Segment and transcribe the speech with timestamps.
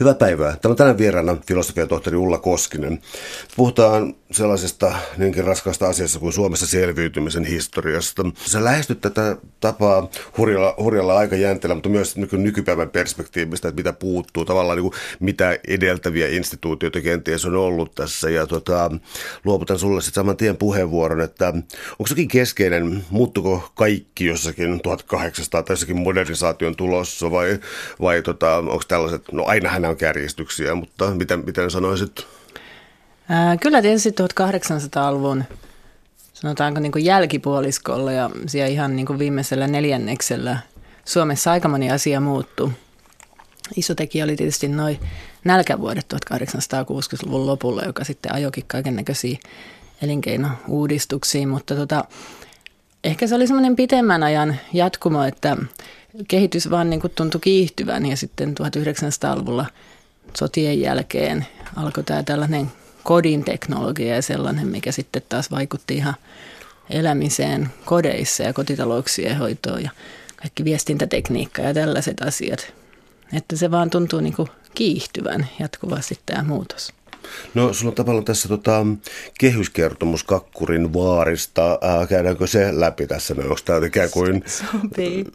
[0.00, 0.50] Hyvää päivää.
[0.50, 3.00] Täällä on tänään vieraana filosofian tohtori Ulla Koskinen.
[3.56, 8.22] Puhutaan sellaisesta niinkin raskaasta asiasta kuin Suomessa selviytymisen historiasta.
[8.46, 14.76] Sä lähestyt tätä tapaa hurjalla, hurjalla aikajänteellä, mutta myös nykypäivän perspektiivistä, että mitä puuttuu, tavallaan
[14.76, 18.30] niin kuin mitä edeltäviä instituutioita kenties on ollut tässä.
[18.30, 18.90] Ja tota,
[19.44, 21.48] luovutan sulle sitten saman tien puheenvuoron, että
[21.90, 27.58] onko sekin keskeinen, muuttuko kaikki jossakin 1800 tai jossakin modernisaation tulossa vai,
[28.00, 32.26] vai tota, onko tällaiset, no ainahan nämä on kärjistyksiä, mutta miten, miten sanoisit?
[33.28, 35.44] Ää, kyllä tietysti 1800-luvun
[36.32, 40.58] sanotaanko niin jälkipuoliskolla ja siellä ihan niin viimeisellä neljänneksellä
[41.04, 42.70] Suomessa aika moni asia muuttui.
[43.76, 45.00] Iso tekijä oli tietysti noin
[45.44, 49.38] nälkävuodet 1860-luvun lopulla, joka sitten ajokin kaiken näköisiä
[50.02, 52.04] elinkeinouudistuksia, mutta tota,
[53.04, 55.56] ehkä se oli semmoinen pitemmän ajan jatkumo, että
[56.28, 59.66] kehitys vaan niin kuin tuntui kiihtyvän ja sitten 1900-luvulla
[60.36, 66.14] sotien jälkeen alkoi tämä tällainen kodin teknologia ja sellainen, mikä sitten taas vaikutti ihan
[66.90, 69.90] elämiseen kodeissa ja kotitalouksien hoitoon ja
[70.36, 72.74] kaikki viestintätekniikka ja tällaiset asiat.
[73.32, 76.92] Että se vaan tuntuu niin kuin kiihtyvän jatkuvasti tämä muutos.
[77.54, 78.86] No sulla on tavallaan tässä tota,
[79.38, 81.78] kehyskertomus Kakkurin vaarista.
[81.80, 83.34] Ää, käydäänkö se läpi tässä?
[83.34, 84.44] No, onko tämä ikään kuin...
[84.46, 85.26] Sopii.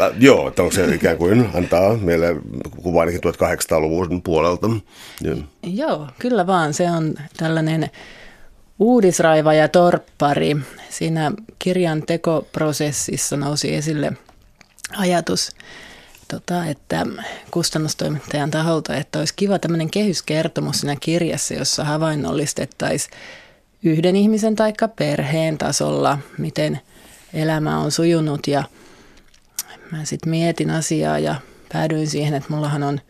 [0.00, 2.36] Äh, joo, että onko se ikään kuin antaa meille
[2.82, 4.70] kuva ainakin 1800-luvun puolelta.
[5.20, 5.36] Joo.
[5.62, 6.74] joo, kyllä vaan.
[6.74, 7.90] Se on tällainen
[8.78, 10.56] uudisraiva ja torppari.
[10.90, 14.12] Siinä kirjan tekoprosessissa nousi esille
[14.96, 15.50] ajatus,
[16.28, 17.06] tota, että
[17.50, 23.12] kustannustoimittajan taholta, että olisi kiva tämmöinen kehyskertomus siinä kirjassa, jossa havainnollistettaisiin
[23.82, 26.80] yhden ihmisen tai perheen tasolla, miten
[27.34, 28.64] elämä on sujunut ja
[29.92, 31.34] mä sitten mietin asiaa ja
[31.72, 33.00] päädyin siihen, että mullahan on,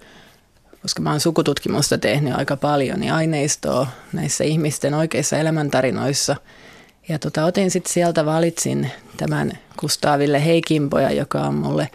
[0.83, 6.37] koska mä oon sukututkimusta tehnyt aika paljon, niin aineistoa näissä ihmisten oikeissa elämäntarinoissa.
[7.09, 11.91] Ja tota, otin sitten sieltä, valitsin tämän Kustaaville Heikimpoja, joka on mulle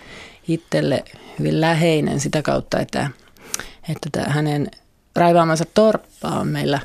[0.47, 1.03] itselle
[1.39, 3.09] hyvin läheinen sitä kautta, että,
[3.89, 4.71] että hänen
[5.15, 6.79] raivaamansa torppa on meillä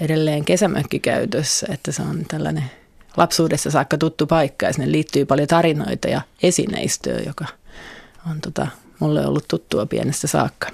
[0.00, 2.70] edelleen kesämökkikäytössä, että se on tällainen
[3.16, 7.44] lapsuudessa saakka tuttu paikka ja sinne liittyy paljon tarinoita ja esineistöä, joka
[8.30, 8.66] on tota,
[8.98, 10.68] mulle ollut tuttua pienestä saakka.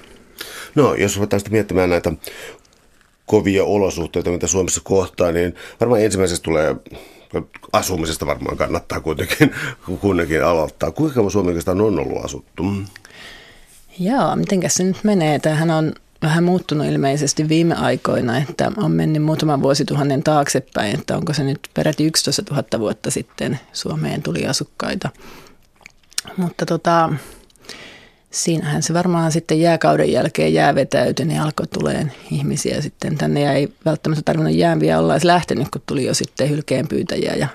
[0.75, 2.13] No, jos ruvetaan sitten miettimään näitä
[3.25, 6.75] kovia olosuhteita, mitä Suomessa kohtaa, niin varmaan ensimmäisestä tulee
[7.73, 9.51] asumisesta varmaan kannattaa kuitenkin,
[10.01, 10.91] kuitenkin aloittaa.
[10.91, 12.63] Kuinka kauan Suomi on ollut asuttu?
[13.99, 15.39] Joo, mitenkäs se nyt menee?
[15.39, 21.33] Tämähän on vähän muuttunut ilmeisesti viime aikoina, että on mennyt muutaman vuosituhannen taaksepäin, että onko
[21.33, 25.09] se nyt peräti 11 000 vuotta sitten Suomeen tuli asukkaita.
[26.37, 27.13] Mutta tota,
[28.31, 33.53] siinähän se varmaan sitten jääkauden jälkeen jää vetäytyi, niin alkoi tulee ihmisiä sitten tänne ja
[33.53, 37.47] ei välttämättä tarvinnut jääviä olla edes lähtenyt, kun tuli jo sitten hylkeenpyytäjiä ja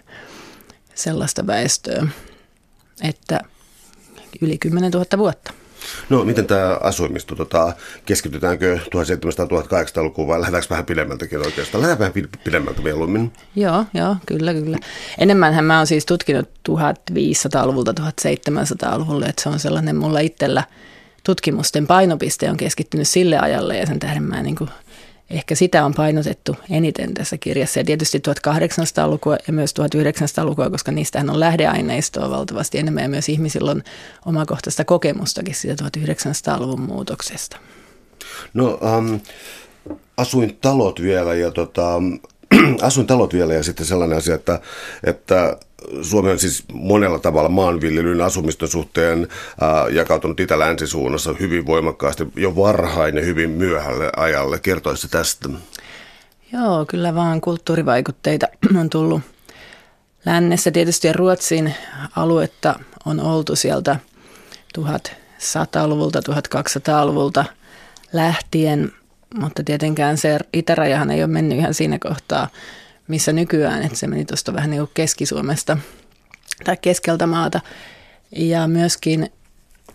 [0.95, 2.07] sellaista väestöä,
[3.03, 3.41] että
[4.41, 5.53] yli 10 000 vuotta.
[6.11, 7.73] No miten tämä asuimisto, tota,
[8.05, 11.83] keskitytäänkö 1700-1800-lukuun vai lähdetäänkö vähän pidemmältäkin oikeastaan?
[11.83, 13.33] Lähdetään vähän pidemmältä mieluummin.
[13.57, 14.79] Joo, joo, kyllä, kyllä.
[15.19, 20.63] Enemmänhän mä oon siis tutkinut 1500-luvulta 1700-luvulle, että se on sellainen mulla itsellä
[21.25, 24.71] tutkimusten painopiste on keskittynyt sille ajalle ja sen tähden mä niin kuin
[25.31, 27.81] ehkä sitä on painotettu eniten tässä kirjassa.
[27.81, 33.71] Ja tietysti 1800-lukua ja myös 1900-lukua, koska niistähän on lähdeaineistoa valtavasti enemmän ja myös ihmisillä
[33.71, 33.83] on
[34.27, 37.57] omakohtaista kokemustakin siitä 1900-luvun muutoksesta.
[38.55, 39.21] No um,
[40.17, 42.03] asuin talot vielä ja tota,
[42.83, 44.61] asuin talot vielä ja sitten sellainen asia, että,
[45.05, 45.57] että
[46.03, 49.29] Suomi on siis monella tavalla maanviljelyn asumiston suhteen
[49.61, 54.59] ää, jakautunut itä-länsisuunnassa hyvin voimakkaasti jo varhain ja hyvin myöhälle ajalle.
[54.59, 55.49] Kertoisi tästä?
[56.53, 58.47] Joo, kyllä vaan kulttuurivaikutteita
[58.81, 59.21] on tullut
[60.27, 60.71] lännessä.
[60.71, 61.75] Tietysti Ruotsin
[62.17, 63.97] aluetta on oltu sieltä
[64.79, 67.45] 1100-luvulta, 1200-luvulta
[68.13, 68.93] lähtien,
[69.35, 72.49] mutta tietenkään se itärajahan ei ole mennyt ihan siinä kohtaa
[73.09, 75.79] missä nykyään, että se meni tuosta vähän niin kuin Keski-Suomesta
[76.65, 77.61] tai keskeltä maata.
[78.33, 79.33] Ja myöskin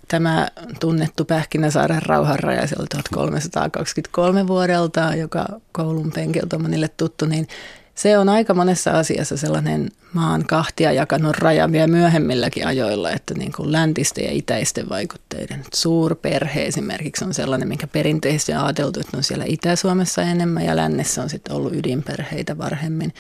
[0.08, 0.48] tämä
[0.80, 7.48] tunnettu Pähkinäsaaren rauhanraja sieltä 1323 vuodelta, joka koulun penkiltä on monille tuttu, niin
[7.96, 13.52] se on aika monessa asiassa sellainen maan kahtia jakanut raja vielä myöhemmilläkin ajoilla, että niin
[13.52, 15.64] kuin läntisten ja itäisten vaikutteiden.
[15.74, 21.22] Suurperhe esimerkiksi on sellainen, minkä perinteisesti on ajateltu, että on siellä Itä-Suomessa enemmän ja lännessä
[21.22, 23.14] on sitten ollut ydinperheitä varhemmin.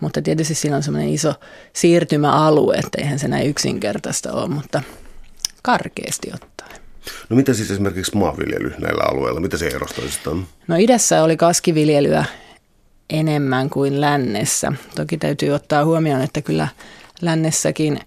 [0.00, 1.34] Mutta tietysti siinä on sellainen iso
[1.72, 4.82] siirtymäalue, että eihän se näin yksinkertaista ole, mutta
[5.62, 6.80] karkeasti ottaen.
[7.28, 10.46] No mitä siis esimerkiksi maanviljely näillä alueilla, mitä se erosi toisistaan?
[10.68, 12.24] No idässä oli kaskiviljelyä
[13.10, 14.72] enemmän kuin lännessä.
[14.94, 16.68] Toki täytyy ottaa huomioon, että kyllä
[17.20, 18.00] lännessäkin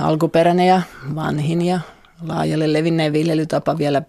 [0.00, 0.82] alkuperäinen ja
[1.14, 1.80] vanhin ja
[2.22, 4.02] laajalle levinneen viljelytapa vielä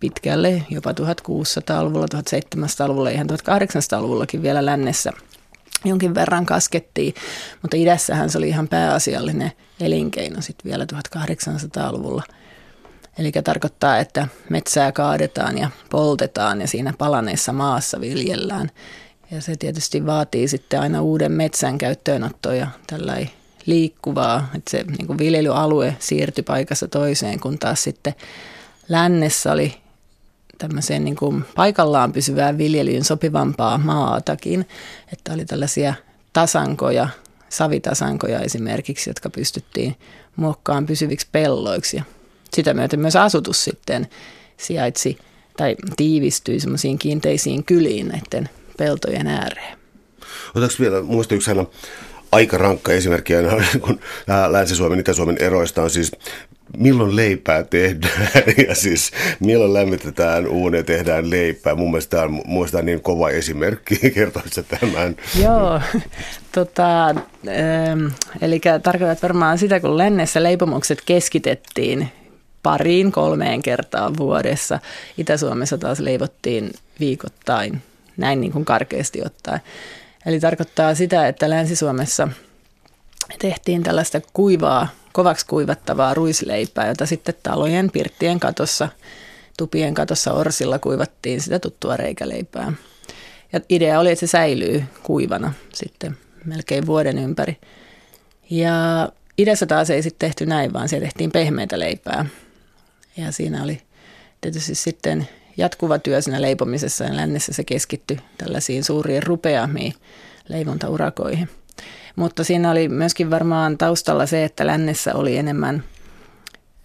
[0.00, 5.12] pitkälle, jopa 1600-luvulla, 1700-luvulla, ihan 1800-luvullakin vielä lännessä
[5.84, 7.14] jonkin verran kaskettiin,
[7.62, 12.22] mutta idässähän se oli ihan pääasiallinen elinkeino sitten vielä 1800-luvulla.
[13.20, 18.70] Eli tarkoittaa, että metsää kaadetaan ja poltetaan ja siinä palaneessa maassa viljellään.
[19.30, 23.16] Ja se tietysti vaatii sitten aina uuden metsän käyttöönottoa ja tällä
[23.66, 28.14] liikkuvaa, että se niin viljelyalue siirtyi paikassa toiseen, kun taas sitten
[28.88, 29.74] lännessä oli
[30.58, 34.68] tämmöiseen niin kuin paikallaan pysyvään viljelyyn sopivampaa maatakin,
[35.12, 35.94] että oli tällaisia
[36.32, 37.08] tasankoja,
[37.48, 39.96] savitasankoja esimerkiksi, jotka pystyttiin
[40.36, 41.96] muokkaamaan pysyviksi pelloiksi.
[41.96, 42.02] Ja
[42.54, 44.08] sitä myöten myös asutus sitten
[44.56, 45.18] sijaitsi
[45.56, 48.48] tai tiivistyi semmoisiin kiinteisiin kyliin näiden
[48.78, 49.78] peltojen ääreen.
[50.48, 51.50] Otetaanko vielä, muista yksi
[52.32, 53.50] aika rankka esimerkki aina,
[53.86, 54.00] kun
[54.48, 56.12] Länsi-Suomen, Itä-Suomen eroista on siis
[56.76, 59.10] milloin leipää tehdään ja siis
[59.40, 61.74] milloin lämmitetään uuni ja tehdään leipää.
[61.74, 65.16] Mun mielestä tämä on, mielestä niin kova esimerkki, kertoisi tämän?
[65.42, 65.80] Joo,
[66.52, 68.06] tota, ähm,
[68.40, 72.08] eli tarkoitat varmaan sitä, kun lännessä leipomukset keskitettiin
[72.62, 74.78] pariin kolmeen kertaan vuodessa.
[75.18, 76.70] Itä-Suomessa taas leivottiin
[77.00, 77.82] viikoittain,
[78.16, 79.60] näin niin kuin karkeasti ottaen.
[80.26, 82.28] Eli tarkoittaa sitä, että Länsi-Suomessa
[83.38, 88.88] tehtiin tällaista kuivaa, kovaksi kuivattavaa ruisleipää, jota sitten talojen, pirttien katossa,
[89.56, 92.72] tupien katossa orsilla kuivattiin sitä tuttua reikäleipää.
[93.52, 97.56] Ja idea oli, että se säilyy kuivana sitten melkein vuoden ympäri.
[98.50, 99.08] Ja
[99.38, 102.26] idässä taas ei sitten tehty näin, vaan siellä tehtiin pehmeitä leipää.
[103.20, 103.82] Ja siinä oli
[104.40, 109.94] tietysti sitten jatkuva työ siinä leipomisessa ja lännessä se keskittyi tällaisiin suuriin rupeamiin
[110.48, 111.48] leivontaurakoihin.
[112.16, 115.84] Mutta siinä oli myöskin varmaan taustalla se, että lännessä oli enemmän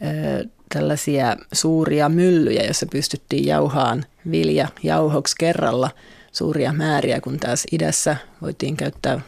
[0.02, 5.90] ö, tällaisia suuria myllyjä, joissa pystyttiin jauhaan vilja jauhoksi kerralla
[6.32, 9.22] suuria määriä, kun taas idässä voitiin käyttää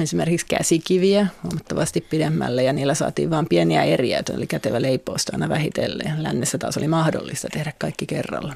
[0.00, 6.22] esimerkiksi käsikiviä huomattavasti pidemmälle ja niillä saatiin vain pieniä eriä, eli kätevä leipousta aina vähitellen.
[6.22, 8.54] Lännessä taas oli mahdollista tehdä kaikki kerralla.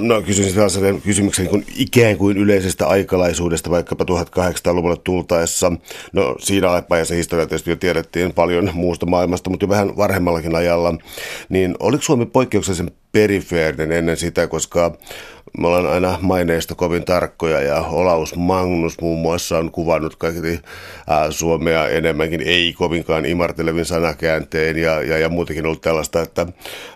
[0.00, 5.72] No kysyisin sellaisen kysymyksen niin ikään kuin yleisestä aikalaisuudesta vaikkapa 1800-luvulle tultaessa.
[6.12, 10.94] No siinä ajassa historia tietysti jo tiedettiin paljon muusta maailmasta, mutta jo vähän varhemmallakin ajalla.
[11.48, 14.96] Niin oliko Suomi poikkeuksellisen perifeerinen ennen sitä, koska
[15.58, 20.60] me ollaan aina maineista kovin tarkkoja ja Olaus Magnus muun muassa on kuvannut kaikki
[21.06, 26.46] ää, Suomea enemmänkin ei kovinkaan imartelevin sanakäänteen ja, ja, ja muutenkin ollut tällaista, että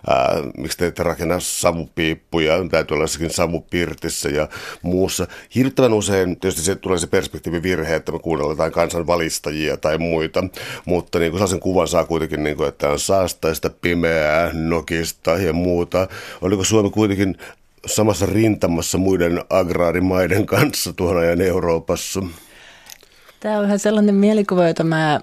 [0.07, 4.47] ää, miksi te ette rakenna savupiippuja, täytyy olla jossakin savupirtissä ja
[4.81, 5.27] muussa.
[5.55, 10.43] Hirvittävän usein tietysti se tulee se perspektiivivirhe, että me kuunnellaan jotain kansanvalistajia tai muita,
[10.85, 15.53] mutta niin kuin sellaisen kuvan saa kuitenkin, niin kuin, että on saastaista, pimeää, nokista ja
[15.53, 16.07] muuta.
[16.41, 17.37] Oliko Suomi kuitenkin
[17.85, 22.23] samassa rintamassa muiden agraarimaiden kanssa tuon ajan Euroopassa?
[23.39, 25.19] Tämä on vähän sellainen mielikuva, jota mä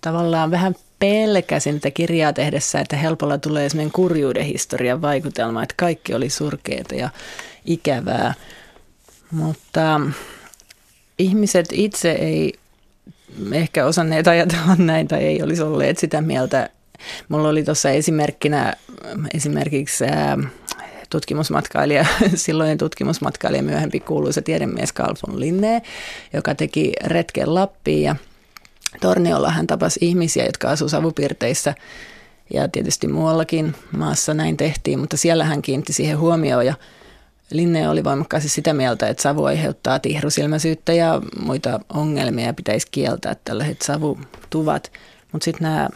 [0.00, 6.14] tavallaan vähän pelkäsin tätä kirjaa tehdessä, että helpolla tulee sellainen kurjuuden historian vaikutelma, että kaikki
[6.14, 7.10] oli surkeita ja
[7.64, 8.34] ikävää.
[9.30, 10.00] Mutta
[11.18, 12.54] ihmiset itse ei
[13.52, 16.70] ehkä osanneet ajatella näin tai ei olisi olleet sitä mieltä.
[17.28, 18.74] Mulla oli tuossa esimerkkinä
[19.34, 20.04] esimerkiksi
[21.10, 25.82] tutkimusmatkailija, silloin tutkimusmatkailija, myöhempi kuuluisa tiedemies Carl von Linné,
[26.32, 28.16] joka teki retken Lappiin ja
[29.00, 31.74] Torniolla hän tapasi ihmisiä, jotka asuivat savupirteissä
[32.54, 36.74] ja tietysti muuallakin maassa näin tehtiin, mutta siellä hän kiinnitti siihen huomioon ja
[37.50, 43.36] Linne oli voimakkaasti sitä mieltä, että savu aiheuttaa tihrusilmäisyyttä ja muita ongelmia ja pitäisi kieltää
[43.44, 44.92] tällaiset savutuvat.
[45.32, 45.88] Mutta sitten nämä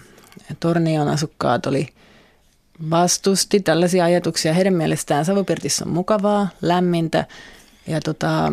[0.61, 1.89] Tornion asukkaat oli
[2.91, 4.55] vastusti tällaisia ajatuksia.
[4.55, 7.27] Heidän mielestään savupirtissä on mukavaa, lämmintä
[7.87, 8.53] ja tota,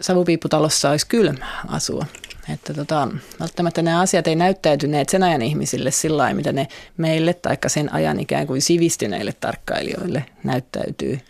[0.00, 2.06] savupiipputalossa olisi kylmä asua.
[2.54, 3.08] Että tota,
[3.40, 7.92] välttämättä nämä asiat ei näyttäytyneet sen ajan ihmisille sillä lailla, mitä ne meille tai sen
[7.92, 11.20] ajan ikään kuin sivistyneille tarkkailijoille näyttäytyy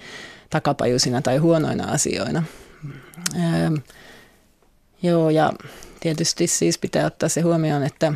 [0.50, 2.42] takapajusina tai huonoina asioina.
[3.34, 3.70] Öö,
[5.02, 5.52] joo, ja
[6.00, 8.12] tietysti siis pitää ottaa se huomioon, että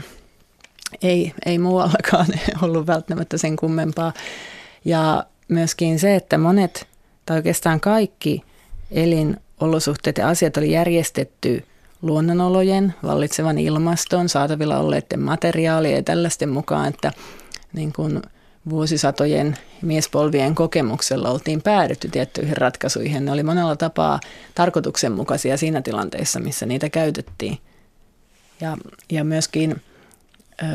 [1.02, 2.26] ei, ei muuallakaan
[2.62, 4.12] ollut välttämättä sen kummempaa.
[4.85, 6.87] Ja myöskin se, että monet
[7.26, 8.42] tai oikeastaan kaikki
[8.90, 11.64] elinolosuhteet ja asiat oli järjestetty
[12.02, 17.12] luonnonolojen, vallitsevan ilmaston, saatavilla olleiden materiaalien ja tällaisten mukaan, että
[17.73, 18.23] niin kuin
[18.71, 23.25] vuosisatojen miespolvien kokemuksella oltiin päädytty tiettyihin ratkaisuihin.
[23.25, 24.21] Ne oli monella tapaa
[24.54, 27.59] tarkoituksenmukaisia siinä tilanteessa, missä niitä käytettiin.
[28.61, 28.76] Ja,
[29.11, 29.82] ja myöskin
[30.62, 30.66] ö,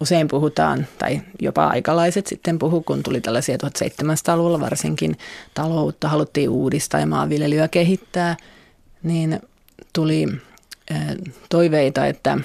[0.00, 5.16] usein puhutaan, tai jopa aikalaiset sitten puhu, kun tuli tällaisia 1700-luvulla varsinkin
[5.54, 8.36] taloutta, haluttiin uudistaa ja maanviljelyä kehittää,
[9.02, 9.40] niin
[9.92, 10.28] tuli
[11.48, 12.38] toiveita, että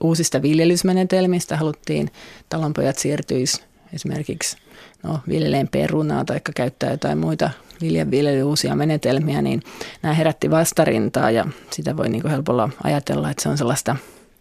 [0.00, 2.10] uusista viljelysmenetelmistä haluttiin
[2.48, 3.62] talonpojat siirtyisi
[3.92, 4.56] esimerkiksi
[5.02, 7.50] no, viljeleen perunaa tai käyttää jotain muita
[7.80, 9.62] viljanviljely uusia menetelmiä, niin
[10.02, 13.96] nämä herätti vastarintaa ja sitä voi niin helpolla ajatella, että se on sellaista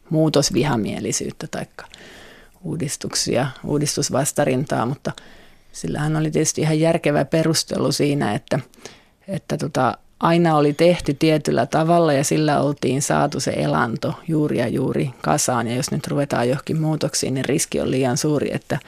[0.10, 1.66] muutosvihamielisyyttä tai
[2.64, 5.12] uudistuksia, uudistusvastarintaa, mutta
[5.72, 8.60] sillähän oli tietysti ihan järkevä perustelu siinä, että,
[9.28, 14.68] että tota, aina oli tehty tietyllä tavalla ja sillä oltiin saatu se elanto juuri ja
[14.68, 15.68] juuri kasaan.
[15.68, 18.80] Ja jos nyt ruvetaan johonkin muutoksiin, niin riski on liian suuri, että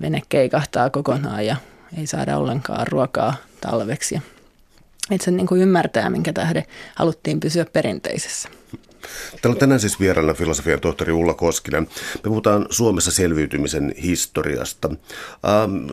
[0.00, 1.56] vene keikahtaa kokonaan ja
[1.98, 4.22] ei saada ollenkaan ruokaa talveksi.
[5.10, 8.48] Että se niin kuin ymmärtää, minkä tähden haluttiin pysyä perinteisessä.
[9.42, 11.82] Täällä on tänään siis vieraana filosofian tohtori Ulla Koskinen.
[12.14, 14.88] Me puhutaan Suomessa selviytymisen historiasta.
[14.88, 15.90] Ähm,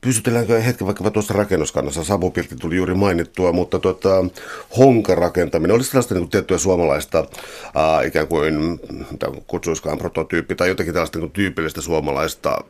[0.00, 2.04] Pysytelläänkö hetken vaikka tuossa rakennuskannassa?
[2.04, 4.24] Samu Pirtti tuli juuri mainittua, mutta tuota,
[4.78, 7.26] honkarakentaminen, olisi sellaista niin tiettyä suomalaista
[7.74, 12.64] ää, ikään kuin, mitä kutsuiskaan prototyyppi, tai jotenkin tällaista niin tyypillistä suomalaista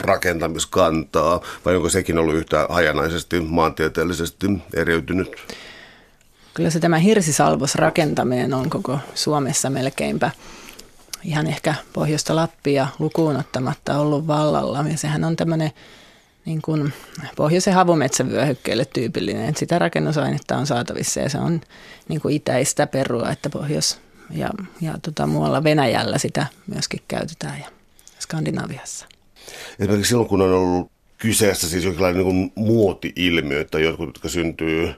[0.00, 5.36] rakentamiskantaa, vai onko sekin ollut yhtä hajanaisesti maantieteellisesti eriytynyt?
[6.54, 10.30] Kyllä se tämä hirsisalvosrakentaminen on koko Suomessa melkeinpä
[11.24, 14.84] ihan ehkä pohjoista Lappia lukuun ottamatta ollut vallalla.
[14.90, 15.70] Ja sehän on tämmöinen
[16.48, 16.92] niin kuin
[17.36, 19.48] pohjoisen havumetsävyöhykkeelle tyypillinen.
[19.48, 21.60] Että sitä rakennusainetta on saatavissa ja se on
[22.08, 24.00] niin kuin itäistä perua, että pohjois-
[24.30, 24.50] ja,
[24.80, 27.66] ja tota, muualla Venäjällä sitä myöskin käytetään ja
[28.20, 29.06] Skandinaviassa.
[29.78, 34.94] Esimerkiksi silloin, kun on ollut kyseessä siis jonkinlainen niin muoti-ilmiö, että jotkut, jotka syntyy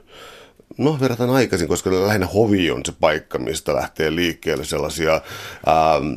[0.77, 6.13] No verrataan aikaisin, koska lähinnä hovi on se paikka, mistä lähtee liikkeelle sellaisia ähm,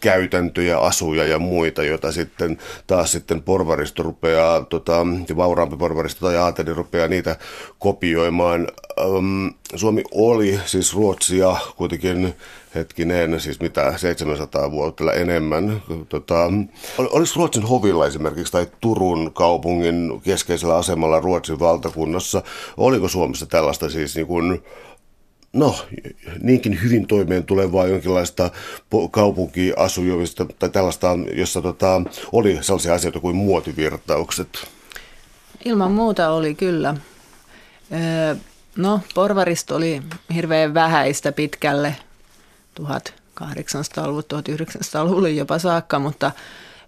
[0.00, 5.06] käytäntöjä, asuja ja muita, joita sitten taas sitten porvaristo rupeaa, tota,
[5.36, 7.36] vauraampi porvaristo tai aateli rupeaa niitä
[7.78, 8.68] kopioimaan.
[9.00, 12.34] Ähm, Suomi oli siis Ruotsia kuitenkin
[12.74, 15.82] hetkinen, siis mitä 700 vuotta enemmän.
[16.08, 16.52] Tota,
[16.98, 22.42] oliko Ruotsin hovilla esimerkiksi tai Turun kaupungin keskeisellä asemalla Ruotsin valtakunnassa,
[22.76, 24.62] oliko Suomessa tällaista siis niin kuin,
[25.54, 25.76] no,
[26.42, 28.50] niinkin hyvin toimeen tulevaa jonkinlaista
[29.10, 34.68] kaupunkiasujumista tai tällaista, jossa tota, oli sellaisia asioita kuin muotivirtaukset?
[35.64, 36.94] Ilman muuta oli kyllä.
[38.76, 40.02] No, porvaristo oli
[40.34, 41.96] hirveän vähäistä pitkälle
[42.80, 46.32] 1800-luvulta, 1900-luvulle jopa saakka, mutta,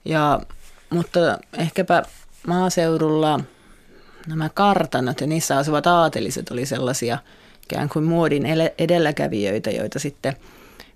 [0.05, 0.41] ja,
[0.91, 2.03] mutta ehkäpä
[2.47, 3.41] maaseudulla
[4.27, 7.19] nämä kartanot ja niissä asuvat aateliset oli sellaisia
[7.71, 8.47] ikään kuin muodin
[8.79, 10.37] edelläkävijöitä, joita sitten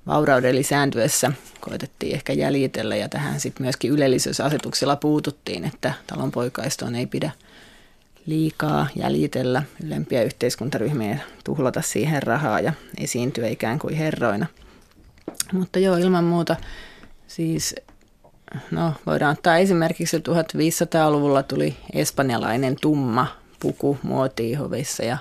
[0.06, 2.96] vaurauden lisääntyessä koitettiin ehkä jäljitellä.
[2.96, 7.30] Ja tähän sitten myöskin ylellisyysasetuksilla puututtiin, että talonpoikaistoon ei pidä
[8.26, 14.46] liikaa jäljitellä ylempiä yhteiskuntaryhmiä tuhlata siihen rahaa ja esiintyä ikään kuin herroina–
[15.52, 16.56] mutta joo, ilman muuta
[17.26, 17.74] siis,
[18.70, 23.26] no voidaan ottaa esimerkiksi 1500-luvulla tuli espanjalainen tumma
[23.60, 25.18] puku muotiihovissa ja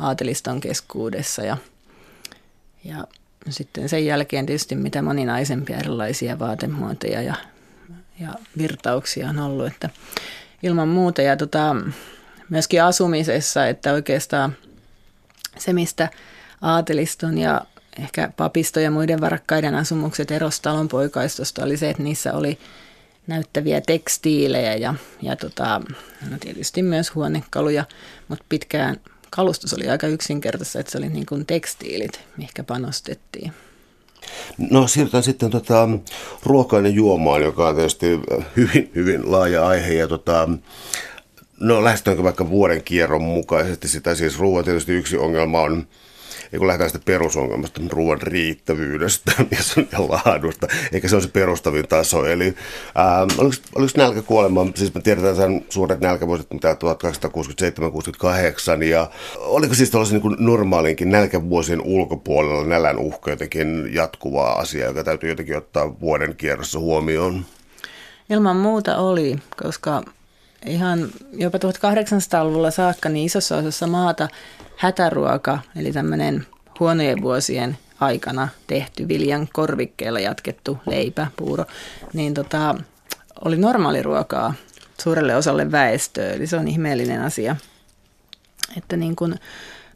[0.00, 1.56] aateliston keskuudessa ja,
[2.84, 3.04] ja
[3.48, 7.34] sitten sen jälkeen tietysti mitä moninaisempia erilaisia vaatemuotoja ja,
[8.20, 9.90] ja virtauksia on ollut, että
[10.62, 11.22] ilman muuta.
[11.22, 11.76] Ja tota,
[12.48, 14.56] myöskin asumisessa, että oikeastaan
[15.58, 16.08] se, mistä
[16.62, 17.64] aateliston ja
[17.98, 22.58] ehkä papisto ja muiden varakkaiden asumukset eros talonpoikaistosta oli se, että niissä oli
[23.26, 25.80] näyttäviä tekstiilejä ja, ja tota,
[26.30, 27.84] no tietysti myös huonekaluja,
[28.28, 28.96] mutta pitkään
[29.30, 33.52] kalustus oli aika yksinkertaista, että se oli niin kuin tekstiilit, mihinkä panostettiin.
[34.70, 35.88] No siirrytään sitten tota,
[36.42, 38.06] ruokaan ja juomaan, joka on tietysti
[38.56, 39.94] hyvin, hyvin laaja aihe.
[39.94, 40.48] Ja tota,
[41.60, 45.86] no lähestytäänkö vaikka vuoden kierron mukaisesti sitä, siis ruoan tietysti yksi ongelma on
[46.52, 49.32] ja kun lähdetään sitä perusongelmasta, ruoan riittävyydestä
[49.92, 52.24] ja, laadusta, eikä se ole se perustavin taso.
[52.26, 52.54] Eli
[52.94, 56.76] ää, oliko, oliko nälkäkuolema, siis me tiedetään sen suuret nälkävuodet, mitä
[58.80, 65.04] 1867-68, ja oliko siis tällaisen niin normaalinkin nälkävuosien ulkopuolella nälän uhka jotenkin jatkuvaa asiaa, joka
[65.04, 67.44] täytyy jotenkin ottaa vuoden kierrossa huomioon?
[68.30, 70.02] Ilman muuta oli, koska
[70.66, 74.28] ihan jopa 1800-luvulla saakka niin isossa osassa maata
[74.80, 76.46] hätäruoka, eli tämmöinen
[76.80, 81.64] huonojen vuosien aikana tehty viljan korvikkeella jatkettu leipä, puuro,
[82.12, 82.74] niin tota,
[83.44, 84.54] oli normaaliruokaa
[85.02, 87.56] suurelle osalle väestöä, eli se on ihmeellinen asia.
[88.76, 89.34] Että niin kuin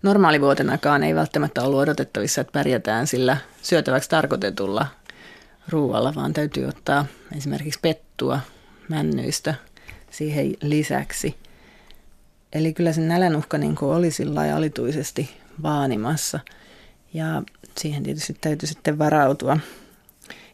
[0.02, 4.86] normaalivuotenakaan ei välttämättä ollut odotettavissa, että pärjätään sillä syötäväksi tarkoitetulla
[5.68, 8.40] ruoalla, vaan täytyy ottaa esimerkiksi pettua
[8.88, 9.54] männyistä
[10.10, 11.36] siihen lisäksi.
[12.54, 15.30] Eli kyllä se nälänuhka niin oli sillä alituisesti
[15.62, 16.40] vaanimassa.
[17.14, 17.42] Ja
[17.78, 19.58] siihen tietysti täytyy sitten varautua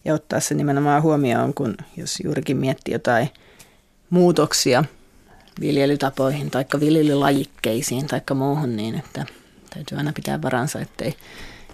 [0.04, 3.28] ja ottaa se nimenomaan huomioon, kun jos juurikin miettii jotain
[4.10, 4.84] muutoksia
[5.60, 9.26] viljelytapoihin tai viljelylajikkeisiin tai muuhun, niin että
[9.74, 11.14] täytyy aina pitää varansa, ettei,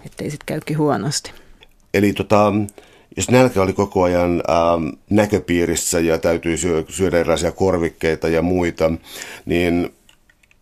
[0.05, 1.31] ettei sitten käykin huonosti.
[1.93, 2.53] Eli tota,
[3.17, 8.91] jos nälkä oli koko ajan ähm, näköpiirissä ja täytyy syö, syödä erilaisia korvikkeita ja muita,
[9.45, 9.96] niin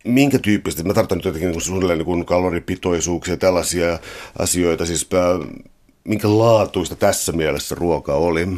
[0.06, 3.98] minkä tyyppistä, mä tarkoitan nyt jotenkin niin suunnilleen niin kaloripitoisuuksia ja tällaisia
[4.38, 5.08] asioita, siis
[6.04, 8.48] minkä laatuista tässä mielessä ruoka oli?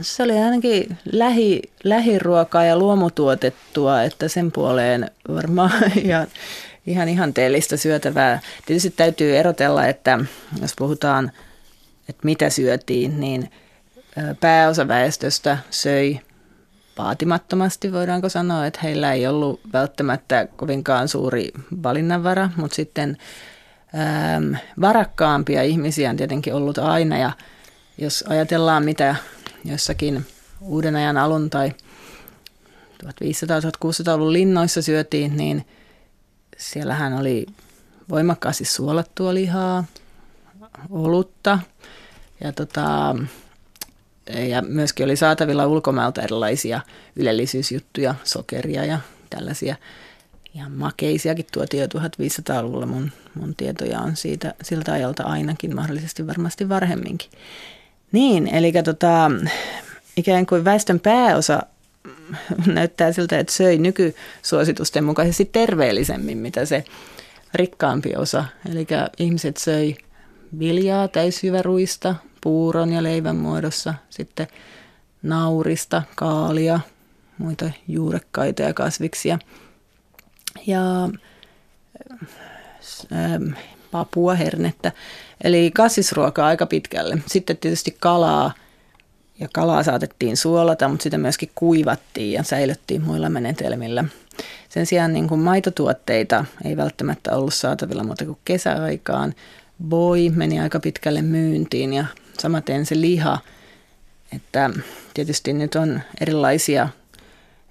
[0.00, 6.26] Se oli ainakin lähi, lähiruokaa ja luomutuotettua, että sen puoleen varmaan ihan,
[6.86, 8.40] ihan ihanteellista syötävää.
[8.66, 10.18] Tietysti täytyy erotella, että
[10.62, 11.32] jos puhutaan,
[12.08, 13.50] että mitä syötiin, niin
[14.40, 16.20] pääosa väestöstä söi
[16.98, 23.18] vaatimattomasti, voidaanko sanoa, että heillä ei ollut välttämättä kovinkaan suuri valinnanvara, mutta sitten
[24.36, 27.18] äm, varakkaampia ihmisiä on tietenkin ollut aina.
[27.18, 27.32] Ja
[27.98, 29.16] jos ajatellaan mitä
[29.64, 30.26] jossakin
[30.60, 31.72] uuden ajan alun tai
[33.04, 35.66] 1500-1600-luvun linnoissa syötiin, niin
[36.56, 37.46] siellähän oli
[38.08, 39.84] voimakkaasti suolattua lihaa,
[40.90, 41.58] olutta
[42.40, 43.16] ja, tota,
[44.48, 46.80] ja myöskin oli saatavilla ulkomailta erilaisia
[47.16, 48.98] ylellisyysjuttuja, sokeria ja
[49.30, 49.76] tällaisia
[50.54, 52.86] ihan makeisiakin tuotiin jo 1500-luvulla.
[52.86, 57.30] Mun, mun tietoja on siitä siltä ajalta ainakin, mahdollisesti varmasti varhemminkin.
[58.12, 59.30] Niin, eli tota,
[60.16, 61.62] ikään kuin väestön pääosa
[62.66, 66.84] näyttää siltä, että söi nykysuositusten mukaisesti terveellisemmin, mitä se
[67.54, 68.44] rikkaampi osa.
[68.70, 68.86] Eli
[69.18, 69.96] ihmiset söi
[70.58, 74.46] viljaa, täysjyväruista, puuron ja leivän muodossa, sitten
[75.22, 76.80] naurista, kaalia,
[77.38, 79.38] muita juurekkaita ja kasviksia.
[80.66, 81.08] Ja
[83.12, 83.52] ähm,
[83.90, 84.92] papua, hernettä.
[85.44, 87.18] Eli kasvisruokaa aika pitkälle.
[87.26, 88.52] Sitten tietysti kalaa,
[89.40, 94.04] ja kalaa saatettiin suolata, mutta sitä myöskin kuivattiin ja säilyttiin muilla menetelmillä.
[94.68, 99.34] Sen sijaan niin kuin maitotuotteita ei välttämättä ollut saatavilla muuta kuin kesäaikaan.
[99.90, 102.04] Voi meni aika pitkälle myyntiin ja
[102.42, 103.38] samaten se liha,
[104.36, 104.70] että
[105.14, 106.88] tietysti nyt on erilaisia,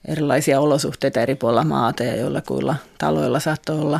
[0.06, 4.00] erilaisia olosuhteita eri puolilla maata ja joillakuilla taloilla saattoi olla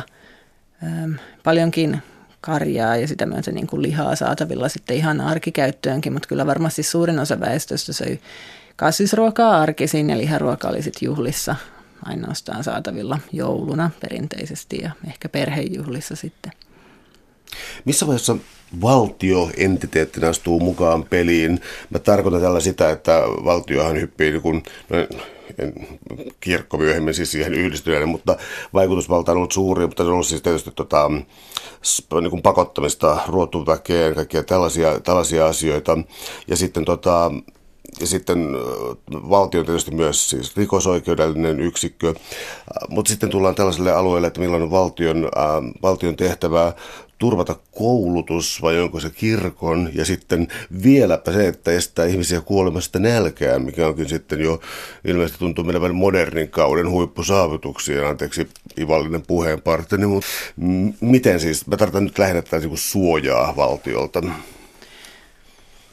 [0.84, 1.12] ähm,
[1.44, 2.02] paljonkin
[2.40, 7.18] karjaa ja sitä myötä niin kuin lihaa saatavilla sitten ihan arkikäyttöönkin, mutta kyllä varmasti suurin
[7.18, 8.20] osa väestöstä söi
[8.76, 11.56] kasvisruokaa arkisin ja liharuoka oli sitten juhlissa
[12.04, 16.52] ainoastaan saatavilla jouluna perinteisesti ja ehkä perhejuhlissa sitten.
[17.84, 18.36] Missä vaiheessa
[18.80, 21.60] valtio entiteettinä astuu mukaan peliin?
[21.90, 25.20] Mä tarkoitan tällä sitä, että valtiohan hyppii niin kun, no,
[26.40, 28.36] kirkko myöhemmin siis siihen yhdistyneenä, mutta
[28.74, 31.10] vaikutusvalta on ollut suuri, mutta se on ollut siis tietysti tota,
[32.20, 35.98] niin kuin pakottamista ruotuväkeen, kaikkia tällaisia, tällaisia asioita.
[36.48, 37.30] Ja sitten tota,
[38.00, 38.48] ja sitten
[39.12, 42.14] valtio on tietysti myös siis rikosoikeudellinen yksikkö,
[42.88, 46.72] mutta sitten tullaan tällaiselle alueelle, että millainen valtion, äh, valtion tehtävää
[47.22, 49.90] turvata koulutus vai onko se kirkon?
[49.94, 50.48] Ja sitten
[50.82, 54.60] vieläpä se, että estää ihmisiä kuolemasta nälkään, mikä onkin sitten jo
[55.04, 60.28] ilmeisesti tuntuu menevän modernin kauden huippusaavutuksia, anteeksi ivallinen puheenparteni, mutta
[61.00, 64.22] miten siis, mä tarkoitan nyt lähinnä niin suojaa valtiolta.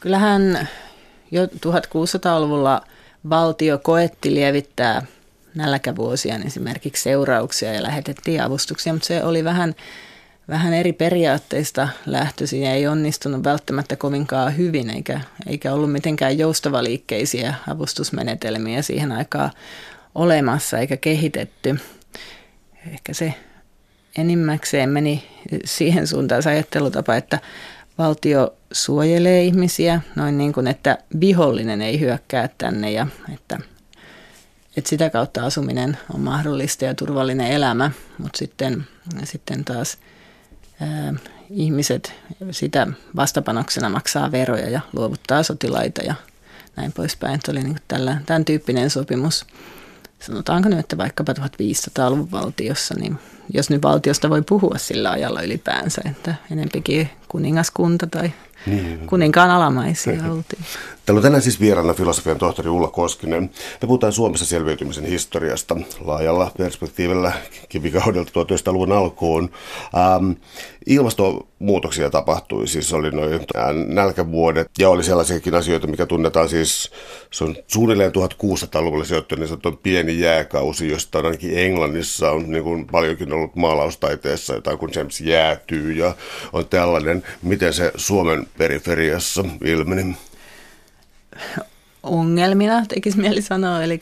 [0.00, 0.68] Kyllähän
[1.30, 2.82] jo 1600-luvulla
[3.30, 5.06] valtio koetti lievittää
[5.54, 9.74] nälkävuosien esimerkiksi seurauksia ja lähetettiin avustuksia, mutta se oli vähän
[10.48, 17.54] vähän eri periaatteista lähtöisin ja ei onnistunut välttämättä kovinkaan hyvin, eikä, eikä ollut mitenkään joustavaliikkeisiä
[17.68, 19.50] avustusmenetelmiä siihen aikaan
[20.14, 21.80] olemassa eikä kehitetty.
[22.92, 23.34] Ehkä se
[24.18, 25.24] enimmäkseen meni
[25.64, 27.38] siihen suuntaan se ajattelutapa, että
[27.98, 33.58] valtio suojelee ihmisiä noin niin kuin, että vihollinen ei hyökkää tänne ja että,
[34.76, 38.86] että sitä kautta asuminen on mahdollista ja turvallinen elämä, mutta sitten,
[39.24, 39.98] sitten taas–
[41.50, 42.14] ihmiset
[42.50, 46.14] sitä vastapanoksena maksaa veroja ja luovuttaa sotilaita ja
[46.76, 47.34] näin poispäin.
[47.34, 49.46] Että oli niin tällä, tämän tyyppinen sopimus.
[50.20, 53.18] Sanotaanko nyt, että vaikkapa 1500-luvun valtiossa, niin,
[53.54, 58.32] jos nyt valtiosta voi puhua sillä ajalla ylipäänsä, että enempikin kuningaskunta tai
[58.66, 59.06] niin.
[59.06, 60.64] kuninkaan alamaisia oltiin.
[61.06, 63.42] Täällä on tänään siis vieraana filosofian tohtori Ulla Koskinen.
[63.82, 67.32] Me puhutaan Suomessa selviytymisen historiasta laajalla perspektiivillä
[67.68, 69.50] kivikaudelta 1900-luvun alkuun.
[69.96, 70.30] Ähm,
[70.86, 73.40] ilmastonmuutoksia tapahtui, siis oli noin
[73.86, 76.90] nälkävuodet ja oli sellaisiakin asioita, mikä tunnetaan siis,
[77.30, 82.50] se on suunnilleen 1600-luvulle sijoittu, niin se on pieni jääkausi, josta on ainakin Englannissa on
[82.50, 86.14] niin kuin paljonkin ollut maalaustaiteessa jotain, kun James jäätyy ja
[86.52, 90.16] on tällainen, miten se Suomen periferiassa ilmeni
[92.02, 93.82] ongelmina, tekisi mieli sanoa.
[93.82, 93.98] Eli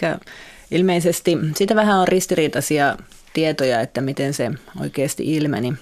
[0.70, 2.96] ilmeisesti sitä vähän on ristiriitaisia
[3.32, 4.50] tietoja, että miten se
[4.80, 5.74] oikeasti ilmeni.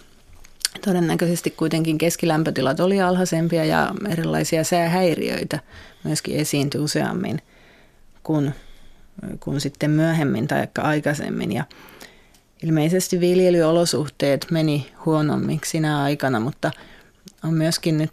[0.85, 5.59] Todennäköisesti kuitenkin keskilämpötilat oli alhaisempia ja erilaisia säähäiriöitä
[6.05, 7.43] myöskin esiintyi useammin
[8.23, 8.55] kuin,
[9.41, 11.53] kuin sitten myöhemmin tai aikaisemmin.
[11.53, 11.65] Ja
[12.63, 16.71] ilmeisesti viljelyolosuhteet meni huonommiksi sinä aikana, mutta–
[17.45, 18.13] on myöskin nyt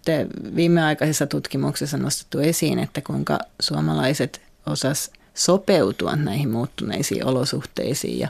[0.55, 8.29] viimeaikaisessa tutkimuksessa nostettu esiin, että kuinka suomalaiset osas sopeutua näihin muuttuneisiin olosuhteisiin ja,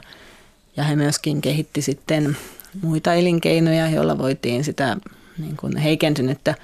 [0.76, 2.36] ja he myöskin kehitti sitten
[2.82, 4.96] muita elinkeinoja, joilla voitiin sitä
[5.38, 6.54] niin kuin heikentynyttä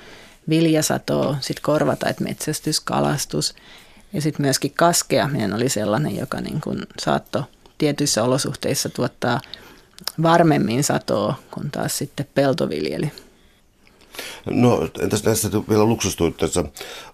[0.48, 3.54] viljasatoa sit korvata, että metsästys, kalastus
[4.12, 7.42] ja sitten myöskin kaskeaminen oli sellainen, joka niin kuin saattoi
[7.78, 9.40] tietyissä olosuhteissa tuottaa
[10.22, 13.08] varmemmin satoa kuin taas sitten peltoviljely.
[14.50, 16.64] No entäs näissä vielä luksustuitteissa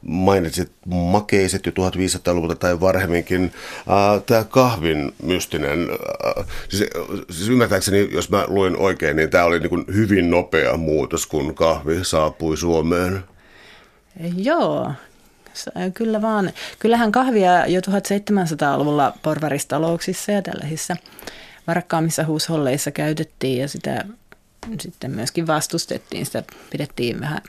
[0.03, 3.53] mainitsit makeiset jo 1500-luvulta tai varhemminkin.
[4.27, 5.89] Tämä kahvin mystinen,
[6.69, 6.91] siis,
[7.31, 11.99] siis ymmärtääkseni, jos mä luin oikein, niin tämä oli niin hyvin nopea muutos, kun kahvi
[12.03, 13.25] saapui Suomeen.
[14.37, 14.93] Joo,
[15.95, 16.53] kyllä vaan.
[16.79, 20.97] Kyllähän kahvia jo 1700-luvulla porvaristalouksissa ja tällaisissa
[21.67, 24.05] varakkaammissa huusholleissa käytettiin ja sitä
[24.81, 27.41] sitten myöskin vastustettiin sitä, pidettiin vähän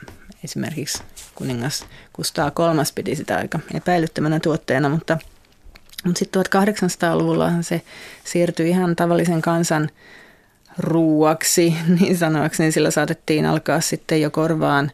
[0.44, 1.02] esimerkiksi
[1.34, 5.18] kuningas Kustaa kolmas piti sitä aika epäilyttävänä tuotteena, mutta,
[6.04, 7.82] mutta sitten 1800-luvulla se
[8.24, 9.90] siirtyi ihan tavallisen kansan
[10.78, 14.90] ruuaksi, niin sanoakseni sillä saatettiin alkaa sitten jo korvaan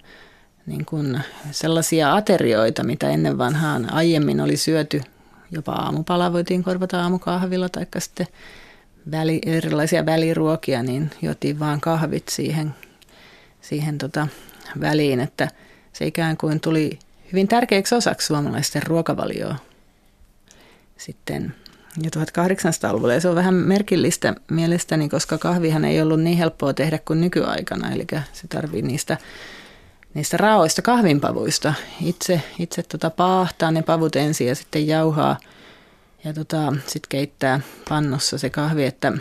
[0.66, 5.02] niin kuin sellaisia aterioita, mitä ennen vanhaan aiemmin oli syöty.
[5.50, 8.26] Jopa aamupala voitiin korvata aamukahvilla tai sitten
[9.10, 12.74] väli, erilaisia väliruokia, niin jotiin vaan kahvit siihen,
[13.60, 14.28] siihen tota
[14.80, 15.48] väliin, että
[15.92, 16.98] se ikään kuin tuli
[17.32, 19.56] hyvin tärkeäksi osaksi suomalaisten ruokavalioa
[20.96, 21.54] sitten
[22.02, 23.14] jo 1800-luvulla.
[23.14, 27.92] Ja se on vähän merkillistä mielestäni, koska kahvihan ei ollut niin helppoa tehdä kuin nykyaikana,
[27.92, 29.16] eli se tarvii niistä
[30.14, 31.74] niistä raoista kahvinpavuista.
[32.04, 35.36] Itse, itse tota paahtaa ne pavut ensin ja sitten jauhaa–
[36.24, 39.12] ja tota, sitten keittää pannossa se kahvi, että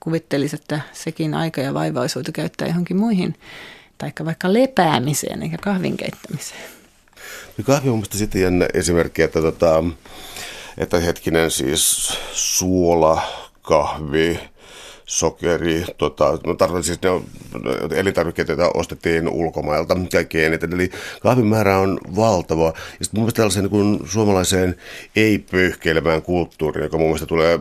[0.00, 3.34] kuvittelisi, että sekin aika ja vaiva olisi voitu käyttää johonkin muihin,
[3.98, 6.62] tai vaikka lepäämiseen eikä kahvin keittämiseen.
[7.58, 9.84] No kahvi on mielestäni sitten jännä esimerkki, että, tota,
[10.78, 13.22] että hetkinen siis suola,
[13.62, 14.40] kahvi,
[15.06, 20.72] sokeri, tota, mä tarkoitan siis ne elintarvikkeet, joita ostettiin ulkomailta kaikki eniten.
[20.72, 20.90] Eli
[21.22, 22.66] kahvin määrä on valtava.
[22.66, 22.72] Ja
[23.04, 24.76] sitten mun mielestä tällaiseen niin suomalaiseen
[25.16, 27.58] ei-pyyhkeilemään kulttuuriin, joka mun mielestä tulee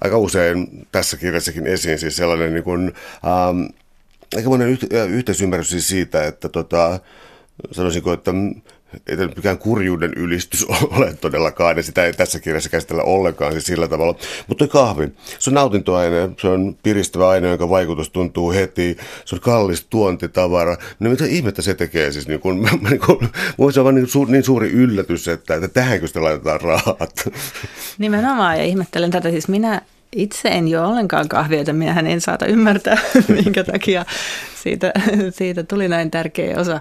[0.00, 2.92] aika usein tässä kirjassakin esiin, siis sellainen niin kuin,
[3.26, 3.64] ähm,
[4.36, 4.78] aika monen
[5.08, 7.00] yhteisymmärrys siis siitä, että tota,
[7.70, 8.30] sanoisinko, että
[9.06, 13.88] ei mikään kurjuuden ylistys ole todellakaan, ja sitä ei tässä kirjassa käsitellä ollenkaan siis sillä
[13.88, 14.14] tavalla.
[14.46, 19.40] Mutta kahvi, se on nautintoaine, se on piristävä aine, jonka vaikutus tuntuu heti, se on
[19.40, 20.76] kallis tuontitavara.
[21.00, 23.28] No mitä ihmettä se tekee siis, niin kun, niin kun,
[23.58, 27.28] on vain niin, suuri, niin suuri yllätys, että, että tähänkö sitä laitetaan rahat.
[27.98, 29.82] Nimenomaan, ja ihmettelen tätä, siis minä
[30.16, 34.04] itse en jo ollenkaan kahvia, että minähän en saata ymmärtää, minkä takia
[34.62, 34.92] siitä,
[35.30, 36.80] siitä tuli näin tärkeä osa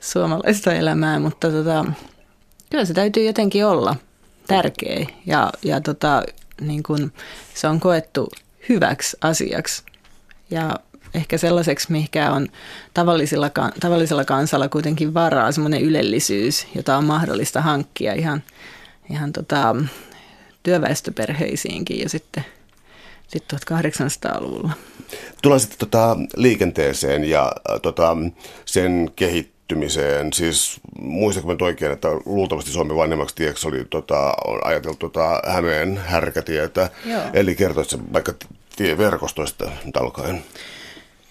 [0.00, 1.84] suomalaista elämää, mutta tota,
[2.70, 3.96] kyllä se täytyy jotenkin olla
[4.46, 6.22] tärkeä ja, ja tota,
[6.60, 7.12] niin kun
[7.54, 8.28] se on koettu
[8.68, 9.82] hyväksi asiaksi
[10.50, 10.76] ja
[11.14, 12.48] ehkä sellaiseksi, mikä on
[12.94, 18.42] tavallisella, tavallisella kansalla kuitenkin varaa, semmoinen ylellisyys, jota on mahdollista hankkia ihan,
[19.10, 19.76] ihan tota,
[20.62, 22.44] työväestöperheisiinkin jo sitten,
[23.28, 24.72] sitten 1800-luvulla.
[25.42, 28.16] Tullaan sitten tota liikenteeseen ja tota,
[28.64, 30.32] sen kehittämiseen kehittymiseen.
[30.32, 35.96] Siis muistatko nyt oikein, että luultavasti Suomen vanhemmaksi tieksi oli tota, on ajateltu tota Hämeen
[35.96, 36.90] härkätietä.
[37.04, 37.22] Joo.
[37.32, 38.34] Eli kertoisitko vaikka
[38.76, 40.44] tieverkostoista nyt alkaen?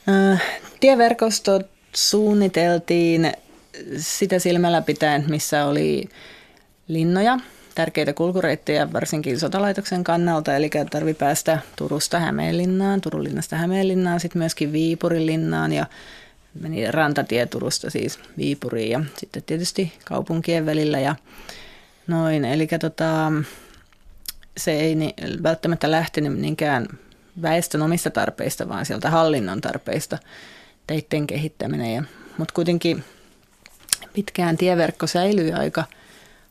[0.09, 0.41] Äh,
[0.79, 3.31] tieverkostot suunniteltiin
[3.97, 6.09] sitä silmällä pitäen, missä oli
[6.87, 7.39] linnoja
[7.75, 14.71] tärkeitä kulkureittejä varsinkin sotalaitoksen kannalta, eli tarvi päästä Turusta Hämeenlinnaan, Turun linnasta Hämeenlinnaan, sitten myöskin
[14.71, 15.85] Viipurin linnaan ja
[16.59, 21.15] meni rantatie Turusta siis Viipuriin ja sitten tietysti kaupunkien välillä ja
[22.07, 22.45] noin.
[22.45, 23.31] Eli tota,
[24.57, 25.13] se ei ni,
[25.43, 26.87] välttämättä lähtenyt niinkään
[27.41, 30.17] väestön omista tarpeista, vaan sieltä hallinnon tarpeista
[30.87, 32.07] teitten kehittäminen.
[32.37, 33.03] Mutta kuitenkin
[34.13, 35.83] pitkään tieverkko säilyi aika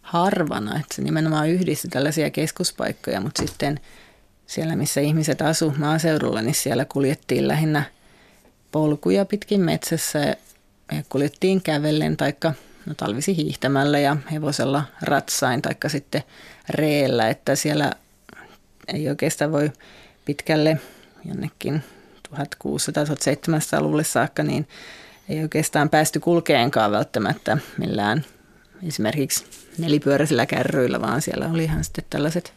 [0.02, 3.80] harvana, että se nimenomaan yhdisti tällaisia keskuspaikkoja, mutta sitten
[4.46, 7.82] siellä, missä ihmiset asu maaseudulla, niin siellä kuljettiin lähinnä
[8.74, 10.18] polkuja pitkin metsässä.
[10.92, 12.52] Ja kuljettiin kävellen taikka
[12.86, 16.22] no, talvisi hiihtämällä ja hevosella ratsain taikka sitten
[16.68, 17.92] reellä, että siellä
[18.88, 19.70] ei oikeastaan voi
[20.24, 20.80] pitkälle
[21.24, 21.82] jonnekin
[22.28, 24.68] 1600-1700-luvulle saakka, niin
[25.28, 28.24] ei oikeastaan päästy kulkeenkaan välttämättä millään
[28.88, 29.44] esimerkiksi
[29.78, 32.52] nelipyöräisillä kärryillä, vaan siellä oli ihan sitten tällaiset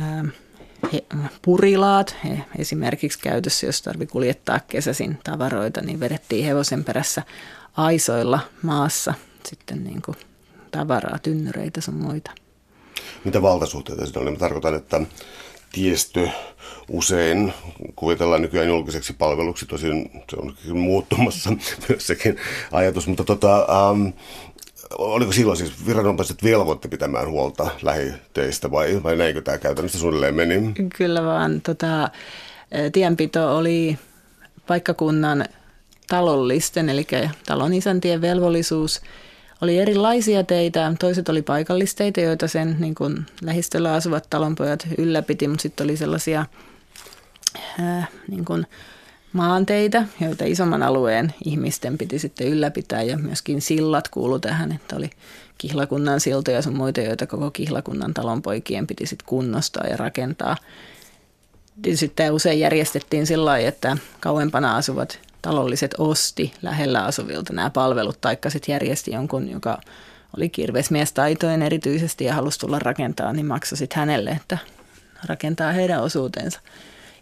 [0.00, 0.24] ää,
[0.92, 1.04] he,
[1.42, 7.22] purilaat he, esimerkiksi käytössä, jos tarvi kuljettaa kesäsin tavaroita, niin vedettiin hevosen perässä
[7.76, 9.14] aisoilla maassa
[9.48, 10.16] sitten niin kuin
[10.70, 12.30] tavaraa, tynnyreitä sun muita.
[13.24, 14.30] Mitä valtasuhteita siinä oli?
[14.30, 15.00] Mä tarkoitan, että
[15.72, 16.28] tiestö
[16.90, 17.52] usein
[17.96, 21.50] kuvitellaan nykyään julkiseksi palveluksi, tosin se on muuttumassa
[21.88, 22.36] myös sekin
[22.72, 24.06] ajatus, mutta tota, ähm,
[24.98, 30.72] oliko silloin siis viranomaiset velvoitti pitämään huolta lähiteistä vai, vai näinkö tämä käytännössä suunnilleen meni?
[30.96, 31.60] Kyllä vaan.
[31.60, 32.10] Tota,
[32.92, 33.98] tienpito oli
[34.66, 35.44] paikkakunnan
[36.08, 37.06] talollisten, eli
[37.46, 39.00] talon isäntien velvollisuus.
[39.60, 45.62] Oli erilaisia teitä, toiset oli paikallisteitä, joita sen niin kuin lähistöllä asuvat talonpojat ylläpiti, mutta
[45.62, 46.46] sitten oli sellaisia
[47.80, 48.66] äh, niin kuin
[49.34, 55.10] maanteitä, joita isomman alueen ihmisten piti sitten ylläpitää ja myöskin sillat kuulu tähän, että oli
[55.58, 60.56] kihlakunnan siltoja ja muita, joita koko kihlakunnan talonpoikien piti sitten kunnostaa ja rakentaa.
[61.94, 68.50] Sitten usein järjestettiin sillä lailla, että kauempana asuvat talolliset osti lähellä asuvilta nämä palvelut, taikka
[68.50, 69.78] sitten järjesti jonkun, joka
[70.36, 74.58] oli kirvesmiestaitojen erityisesti ja halusi tulla rakentaa, niin maksoi sitten hänelle, että
[75.26, 76.60] rakentaa heidän osuutensa.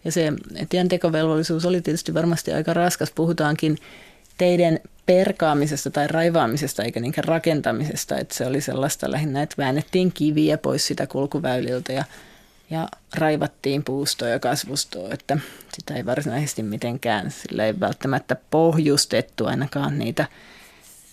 [0.04, 0.32] Ja se
[0.68, 3.10] tientekovelvollisuus oli tietysti varmasti aika raskas.
[3.10, 3.78] Puhutaankin
[4.38, 10.58] teidän perkaamisesta tai raivaamisesta eikä niinkään rakentamisesta, että se oli sellaista lähinnä, että väännettiin kiviä
[10.58, 12.04] pois sitä kulkuväyliltä ja,
[12.70, 15.38] ja raivattiin puustoa ja kasvustoa, että
[15.74, 20.26] sitä ei varsinaisesti mitenkään, sillä ei välttämättä pohjustettu ainakaan niitä,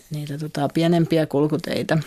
[0.09, 1.97] niitä tota, pienempiä kulkuteitä,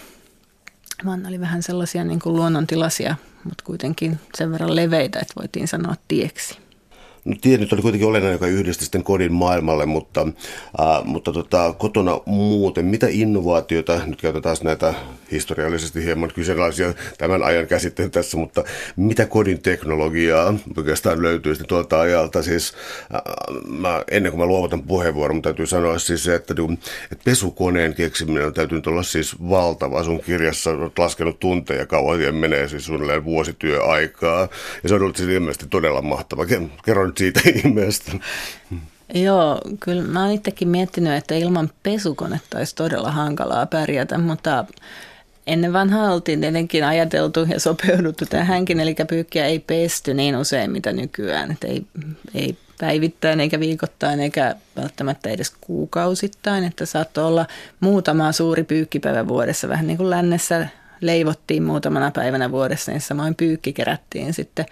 [1.04, 5.94] vaan oli vähän sellaisia niin kuin luonnontilaisia, mutta kuitenkin sen verran leveitä, että voitiin sanoa
[6.08, 6.58] tieksi.
[7.24, 10.20] No, tie nyt oli kuitenkin olennainen, joka yhdisti sitten kodin maailmalle, mutta,
[10.80, 14.94] äh, mutta tota, kotona muuten, mitä innovaatioita, nyt käytetään taas näitä
[15.32, 18.64] historiallisesti hieman kyseenalaisia tämän ajan käsitteen tässä, mutta
[18.96, 22.42] mitä kodin teknologiaa oikeastaan löytyy sitten tuolta ajalta?
[22.42, 22.72] Siis,
[23.14, 23.20] äh,
[23.68, 26.54] mä, ennen kuin mä luovutan puheenvuoron, mutta täytyy sanoa siis se, että,
[27.12, 30.04] että pesukoneen keksiminen on täytynyt olla siis valtava.
[30.04, 34.48] Sun kirjassa olet laskenut tunteja kauan, menee siis suunnilleen vuosityöaikaa,
[34.82, 36.46] ja se on ollut siis ilmeisesti todella mahtava.
[36.85, 38.12] Kerron nyt siitä ihmeestä.
[39.14, 44.64] Joo, kyllä mä oon itsekin miettinyt, että ilman pesukonetta olisi todella hankalaa pärjätä, mutta
[45.46, 50.92] ennen vanhaa oltiin tietenkin ajateltu ja sopeuduttu tähänkin, eli pyykkiä ei pesty niin usein mitä
[50.92, 51.87] nykyään, että ei,
[52.35, 57.46] ei päivittäin eikä viikoittain eikä välttämättä edes kuukausittain, että saattoi olla
[57.81, 60.66] muutama suuri pyykkipäivä vuodessa, vähän niin kuin lännessä
[61.01, 64.66] leivottiin muutamana päivänä vuodessa, niin samoin pyykki kerättiin sitten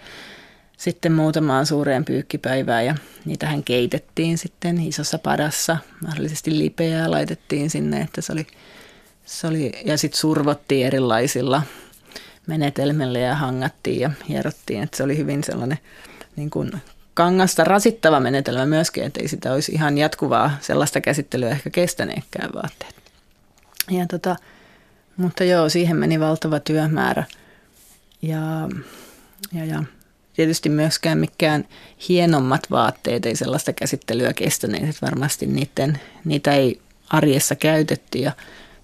[0.81, 8.21] sitten muutamaan suureen pyykkipäivään ja niitähän keitettiin sitten isossa padassa, mahdollisesti lipeää laitettiin sinne, että
[8.21, 8.47] se oli,
[9.25, 11.61] se oli ja sitten survottiin erilaisilla
[12.47, 15.77] menetelmillä ja hangattiin ja hierottiin, että se oli hyvin sellainen
[16.35, 16.71] niin kuin
[17.13, 22.95] kangasta rasittava menetelmä myöskin, että ei sitä olisi ihan jatkuvaa sellaista käsittelyä ehkä kestäneekään vaatteet.
[23.89, 24.35] Ja tota,
[25.17, 27.23] mutta joo, siihen meni valtava työmäärä
[28.21, 28.69] ja,
[29.53, 29.83] ja, ja
[30.33, 31.67] tietysti myöskään mikään
[32.09, 38.31] hienommat vaatteet ei sellaista käsittelyä kestäneet, että varmasti niiden, niitä ei arjessa käytetty ja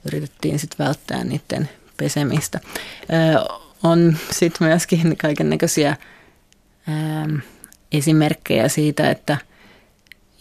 [0.05, 2.60] yritettiin sitten välttää niiden pesemistä.
[3.36, 3.45] Ö,
[3.83, 5.97] on sitten myöskin kaiken näköisiä
[7.91, 9.38] esimerkkejä siitä, että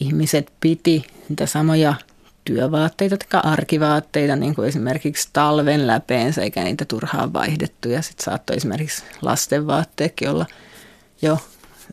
[0.01, 1.95] ihmiset piti niitä samoja
[2.45, 7.88] työvaatteita tai arkivaatteita, niin kuin esimerkiksi talven läpeensä, eikä niitä turhaan vaihdettu.
[7.88, 10.47] Ja sitten saattoi esimerkiksi lastenvaatteekin olla–
[11.23, 11.39] jo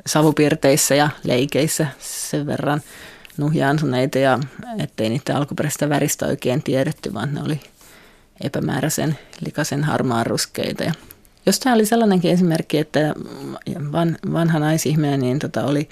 [0.06, 2.82] savupirteissä ja leikeissä sen verran
[3.38, 4.40] nuhjaantuneita ja
[4.80, 7.62] ettei niitä alkuperäistä väristä oikein tiedetty, vaan ne oli
[8.42, 10.84] epämääräisen likaisen harmaan ruskeita.
[10.84, 10.94] Ja
[11.46, 13.14] jostain oli sellainenkin esimerkki, että
[13.92, 15.90] van, vanha naisihminen niin tota oli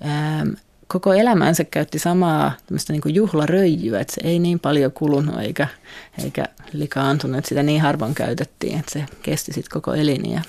[0.00, 0.46] ää,
[0.86, 5.68] koko elämänsä käytti samaa tämmöistä niin juhlaröijyä, että se ei niin paljon kulunut eikä,
[6.24, 10.42] eikä likaantunut, että sitä niin harvoin käytettiin, että se kesti sitten koko eliniä.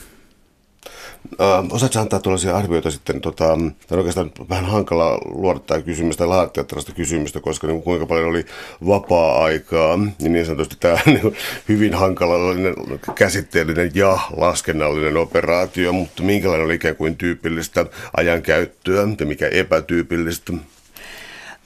[1.71, 6.63] Osaatko antaa tuollaisia arvioita sitten, tota, on oikeastaan vähän hankala luoda tämä kysymys tai laatia
[6.63, 8.45] tällaista kysymystä, koska niin kuinka paljon oli
[8.87, 11.35] vapaa-aikaa, niin niin sanotusti tämä niin
[11.69, 12.73] hyvin hankalallinen
[13.15, 17.85] käsitteellinen ja laskennallinen operaatio, mutta minkälainen oli ikään kuin tyypillistä
[18.17, 20.53] ajankäyttöä ja mikä epätyypillistä?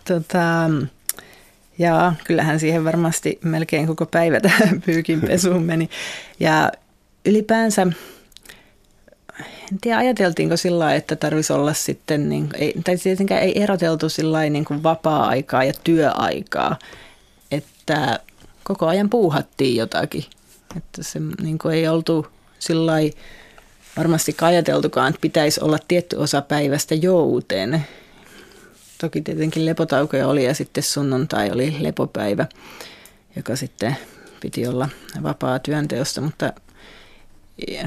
[0.07, 0.69] Tota,
[1.77, 5.89] ja kyllähän siihen varmasti melkein koko päivä tähän pyykinpesuun meni.
[6.39, 6.71] Ja
[7.25, 7.87] ylipäänsä
[9.71, 14.49] en tiedä, ajateltiinko sillä että tarvitsisi olla sitten, niin, ei, tai tietenkään ei eroteltu sillä
[14.49, 16.79] niin kuin vapaa-aikaa ja työaikaa,
[17.51, 18.19] että
[18.63, 20.23] koko ajan puuhattiin jotakin.
[20.77, 22.27] Että se niin kuin ei oltu
[22.59, 22.93] sillä
[23.97, 27.85] varmasti ajateltukaan, että pitäisi olla tietty osa päivästä jouteen.
[28.97, 32.45] Toki tietenkin lepotaukoja oli ja sitten sunnuntai oli lepopäivä,
[33.35, 33.97] joka sitten
[34.39, 34.89] piti olla
[35.23, 36.53] vapaa työnteosta, mutta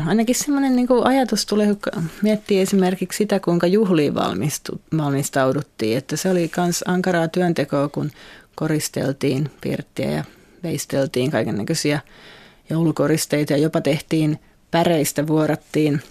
[0.07, 5.99] ainakin semmoinen niin ajatus tulee, kun miettii esimerkiksi sitä, kuinka juhliin valmistu, valmistauduttiin.
[5.99, 8.11] Että se oli myös ankaraa työntekoa, kun
[8.55, 10.25] koristeltiin pirttiä ja
[10.63, 12.01] veisteltiin kaiken näköisiä
[12.71, 14.39] joulukoristeita ja jopa tehtiin
[14.71, 16.03] päreistä, vuorattiin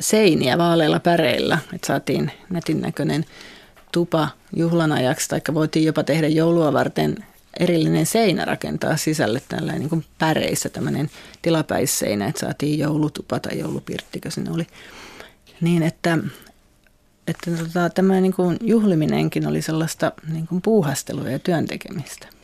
[0.00, 3.24] seiniä vaaleilla päreillä, että saatiin netin näköinen
[3.92, 7.16] tupa juhlan ajaksi, tai voitiin jopa tehdä joulua varten
[7.60, 11.10] erillinen seinä rakentaa sisälle tällainen niin kuin päreissä tämmöinen
[11.42, 14.66] tilapäisseinä, että saatiin joulutupa tai joulupirttikö sinne oli.
[15.60, 16.18] Niin, että,
[17.26, 22.35] että tota, tämmöinen niin kuin juhliminenkin oli sellaista niin kuin puuhastelua ja työntekemistä.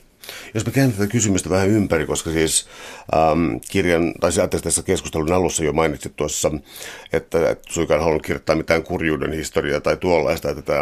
[0.55, 2.67] Jos me tätä kysymystä vähän ympäri, koska siis
[3.15, 4.31] ähm, kirjan, tai
[4.63, 6.51] tässä keskustelun alussa jo mainitsit tuossa,
[7.13, 10.79] että et suinkaan halunnut kirjoittaa mitään kurjuuden historiaa tai tuollaista, että, tämä,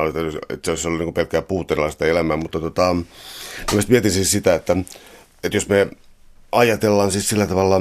[0.49, 2.97] että se olisi ollut niin pelkkää puutteellista elämää, mutta tota,
[3.89, 4.77] mietin siis sitä, että,
[5.45, 5.89] että jos me
[6.53, 7.81] ajatellaan siis sillä tavalla,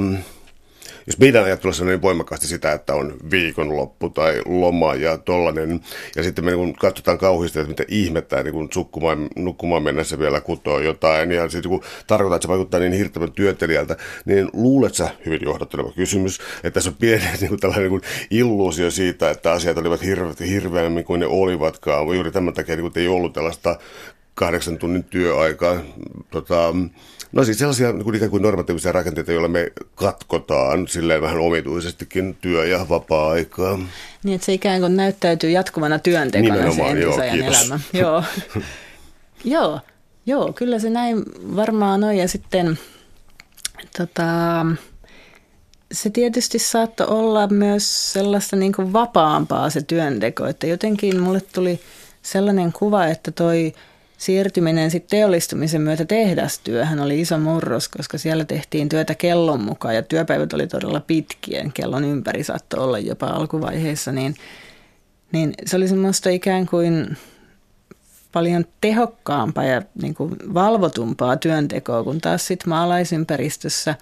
[1.10, 5.80] jos meidän ajattelussa niin voimakkaasti sitä, että on viikonloppu tai loma ja tollainen,
[6.16, 10.40] ja sitten me niin katsotaan kauheasti, että mitä ihmettä niin kun sukkumaan, nukkumaan mennessä vielä
[10.40, 15.10] kutoo jotain, ja sitten kun tarkoittaa, että se vaikuttaa niin hirttävän työtelijältä, niin luulet sä,
[15.26, 19.52] hyvin johdatteleva kysymys, että tässä on pieni niin kuin tällainen niin kuin illuusio siitä, että
[19.52, 23.78] asiat olivat hirveän, hirveämmin kuin ne olivatkaan, juuri tämän takia niin kuin ei ollut tällaista
[24.34, 25.76] kahdeksan tunnin työaikaa.
[26.30, 26.74] Tota,
[27.32, 32.36] No siis sellaisia niin kuin ikään kuin normatiivisia rakenteita, joilla me katkotaan silleen vähän omituisestikin
[32.40, 33.78] työ- ja vapaa-aikaa.
[34.22, 37.80] Niin, että se ikään kuin näyttäytyy jatkuvana työntekona Nimenomaan, se joo, elämä.
[37.92, 38.24] joo.
[39.44, 39.80] joo,
[40.26, 41.22] joo, kyllä se näin
[41.56, 42.16] varmaan on.
[42.16, 42.78] Ja sitten
[43.98, 44.66] tota,
[45.92, 51.80] se tietysti saattoi olla myös sellaista niin kuin vapaampaa se työnteko, että jotenkin mulle tuli
[52.22, 53.72] sellainen kuva, että toi–
[54.20, 60.02] siirtyminen sitten teollistumisen myötä tehdastyöhän oli iso murros, koska siellä tehtiin työtä kellon mukaan ja
[60.02, 61.70] työpäivät oli todella pitkiä.
[61.74, 64.34] Kellon ympäri saattoi olla jopa alkuvaiheessa, niin,
[65.32, 67.16] niin se oli semmoista ikään kuin
[68.32, 73.94] paljon tehokkaampaa ja niin kuin valvotumpaa työntekoa, kun taas sitten maalaisympäristössä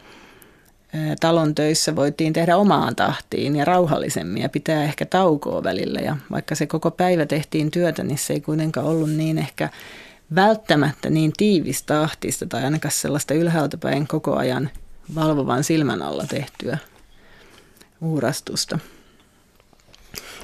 [1.21, 6.01] talon töissä voitiin tehdä omaan tahtiin ja rauhallisemmin ja pitää ehkä taukoa välillä.
[6.01, 9.69] Ja vaikka se koko päivä tehtiin työtä, niin se ei kuitenkaan ollut niin ehkä
[10.35, 14.71] välttämättä niin tiivistahtista tai ainakaan sellaista ylhäältä päin koko ajan
[15.15, 16.79] valvovan silmän alla tehtyä
[18.01, 18.79] uurastusta.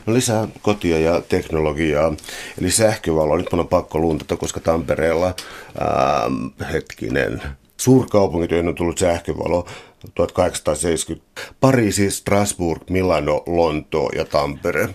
[0.07, 2.14] No lisää kotia ja teknologiaa,
[2.61, 3.37] eli sähkövaloa.
[3.37, 5.35] Nyt on pakko luntata, koska Tampereella,
[5.79, 6.31] ää,
[6.73, 7.42] hetkinen,
[7.77, 9.66] suurkaupungit, joihin on tullut sähkövalo
[10.14, 11.27] 1870.
[11.61, 14.88] Pariisi, Strasbourg, Milano, Lonto ja Tampere.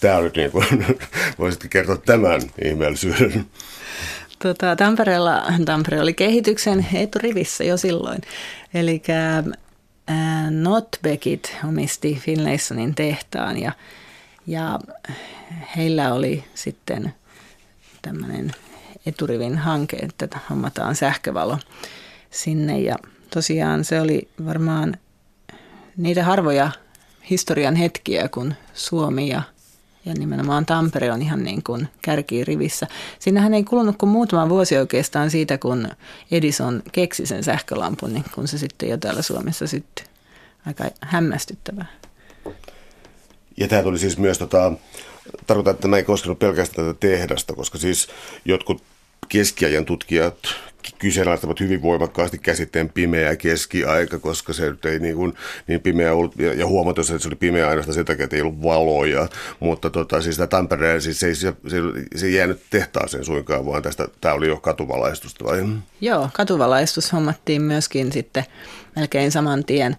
[0.00, 0.86] Tämä nyt niin kuin,
[1.38, 3.46] voisitko kertoa tämän ihmeellisyyden?
[4.42, 8.20] Tota, Tampereella, Tampere oli kehityksen eturivissä jo silloin.
[8.74, 9.02] Eli
[10.50, 13.72] Notbeckit omisti Finlaysonin tehtaan ja,
[14.46, 14.78] ja
[15.76, 17.14] heillä oli sitten
[18.02, 18.52] tämmöinen
[19.06, 21.58] eturivin hanke, että hommataan sähkövalo
[22.30, 22.80] sinne.
[22.80, 22.96] Ja
[23.30, 24.96] tosiaan se oli varmaan
[25.96, 26.70] niitä harvoja
[27.30, 29.42] historian hetkiä, kun Suomi ja
[30.04, 32.86] ja nimenomaan Tampere on ihan niin kuin kärkirivissä.
[33.18, 35.88] Siinähän ei kulunut kuin muutama vuosi oikeastaan siitä, kun
[36.30, 40.06] Edison keksi sen sähkölampun, niin kun se sitten jo täällä Suomessa syttyi.
[40.66, 41.86] Aika hämmästyttävää.
[43.56, 44.72] Ja tämä tuli siis myös, tota,
[45.46, 48.08] tarkoitan, että tämä ei koskenut pelkästään tätä tehdasta, koska siis
[48.44, 48.82] jotkut
[49.28, 50.36] keskiajan tutkijat
[50.98, 55.34] kyseenalaistavat hyvin voimakkaasti käsitteen pimeä keskiaika, koska se ei niin, kuin,
[55.66, 58.42] niin pimeä ollut, ja, ja huomata, että se oli pimeä ainoastaan sen takia, että ei
[58.42, 59.28] ollut valoja,
[59.60, 61.76] mutta tota, siis tämä Tampereen, siis se se, se,
[62.16, 65.64] se ei jäänyt tehtaaseen suinkaan, vaan tästä, tämä oli jo katuvalaistusta vai?
[66.00, 68.44] Joo, katuvalaistus hommattiin myöskin sitten
[68.96, 69.96] melkein saman tien.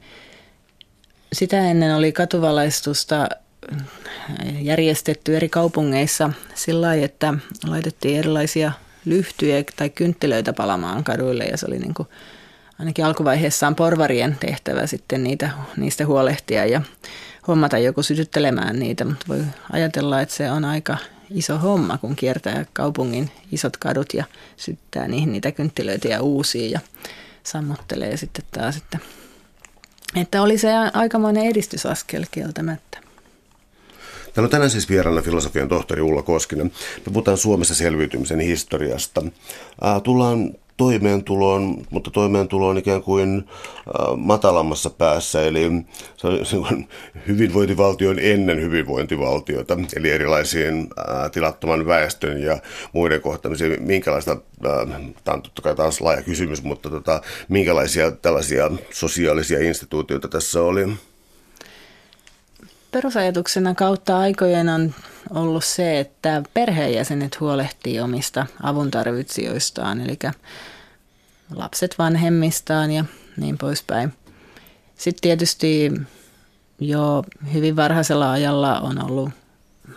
[1.34, 3.30] Sitä ennen oli katuvalaistusta
[4.62, 7.34] järjestetty eri kaupungeissa sillä lailla, että
[7.68, 8.72] laitettiin erilaisia
[9.06, 12.08] lyhtyjä tai kynttilöitä palamaan kaduille ja se oli niin kuin
[12.80, 16.82] ainakin alkuvaiheessaan porvarien tehtävä sitten niitä, niistä huolehtia ja
[17.48, 20.98] hommata joku sytyttelemään niitä, mutta voi ajatella, että se on aika
[21.30, 24.24] iso homma, kun kiertää kaupungin isot kadut ja
[24.58, 26.80] syttää niihin niitä kynttilöitä ja uusia ja
[27.44, 29.00] sammuttelee sitten taas, että,
[30.16, 33.03] että oli se aikamoinen edistysaskel kieltämättä.
[34.34, 36.72] Täällä on tänään siis vieraana filosofian tohtori Ulla Koskinen.
[37.06, 39.22] Me puhutaan Suomessa selviytymisen historiasta.
[40.04, 43.44] tullaan toimeentuloon, mutta toimeentulo on ikään kuin
[44.18, 45.72] matalammassa päässä, eli
[46.44, 46.86] se on, on
[47.28, 50.88] hyvinvointivaltion ennen hyvinvointivaltiota, eli erilaisiin
[51.32, 52.58] tilattoman väestön ja
[52.94, 53.84] muiden kohtaamisiin.
[53.84, 54.38] Minkälaista,
[55.24, 60.88] tämä on totta kai taas laaja kysymys, mutta tota, minkälaisia tällaisia sosiaalisia instituutioita tässä oli?
[62.94, 64.96] Perusajatuksena kautta aikojen on
[65.30, 70.20] ollut se, että perheenjäsenet huolehtii omista avuntarvitsijoistaan, eli
[71.56, 73.06] lapset vanhemmistaan ja
[73.38, 74.14] niin poispäin.
[74.96, 75.92] Sitten tietysti
[76.80, 77.24] jo
[77.54, 79.30] hyvin varhaisella ajalla on ollut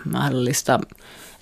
[0.05, 0.81] mahdollista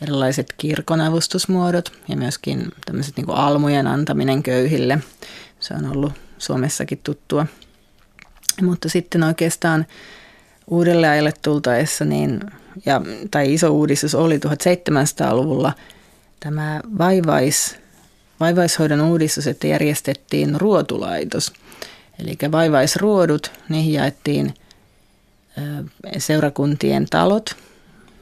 [0.03, 4.99] erilaiset kirkon avustusmuodot ja myöskin tämmöiset niin almujen antaminen köyhille.
[5.61, 7.47] Se on ollut Suomessakin tuttua.
[8.63, 9.87] Mutta sitten oikeastaan
[10.67, 12.41] uudelle ajalle tultaessa, niin,
[12.87, 13.01] ja,
[13.31, 15.73] tai iso uudistus oli 1700-luvulla
[16.41, 17.77] tämä vaivais,
[18.41, 21.53] vaivaishoidon uudistus, että järjestettiin ruotulaitos.
[22.19, 24.55] Eli vaivaisruodut, niihin jaettiin
[26.19, 27.57] seurakuntien talot.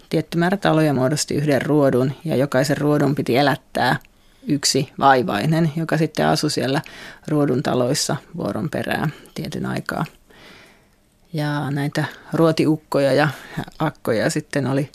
[0.08, 3.96] Tietty määrä taloja muodosti yhden ruodun ja jokaisen ruodun piti elättää
[4.48, 6.82] yksi vaivainen, joka sitten asui siellä
[7.28, 10.04] ruodun taloissa vuoron perään tietyn aikaa–
[11.32, 13.28] ja näitä ruotiukkoja ja
[13.78, 14.90] akkoja sitten oli,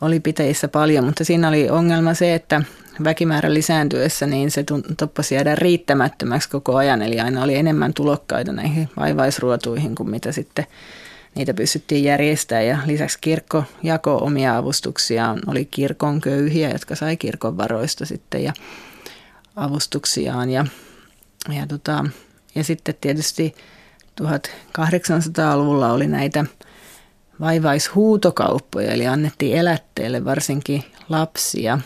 [0.00, 2.62] oli piteissä paljon, mutta siinä oli ongelma se, että
[3.04, 4.64] väkimäärän lisääntyessä niin se
[4.96, 10.66] toppasi jäädä riittämättömäksi koko ajan, eli aina oli enemmän tulokkaita näihin vaivaisruotuihin kuin mitä sitten
[11.34, 12.66] niitä pystyttiin järjestämään.
[12.66, 18.52] Ja lisäksi kirkko jako omia avustuksiaan, oli kirkon köyhiä, jotka sai kirkon varoista sitten ja
[19.56, 20.50] avustuksiaan.
[20.50, 20.66] Ja,
[21.56, 22.04] ja, tota,
[22.54, 23.54] ja sitten tietysti
[24.20, 26.44] 1800-luvulla oli näitä
[27.40, 31.78] vaivaishuutokauppoja, eli annettiin elätteelle varsinkin lapsia,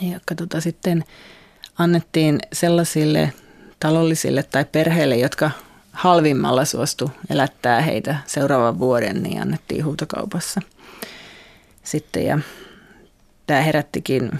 [0.00, 1.04] jotka tota sitten
[1.78, 3.32] annettiin sellaisille
[3.80, 5.50] talollisille tai perheille, jotka
[5.92, 10.60] halvimmalla suostu elättää heitä seuraavan vuoden, niin annettiin huutokaupassa.
[11.82, 12.38] Sitten ja
[13.46, 14.30] tämä herättikin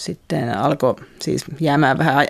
[0.00, 2.26] sitten alkoi siis jäämään vähän,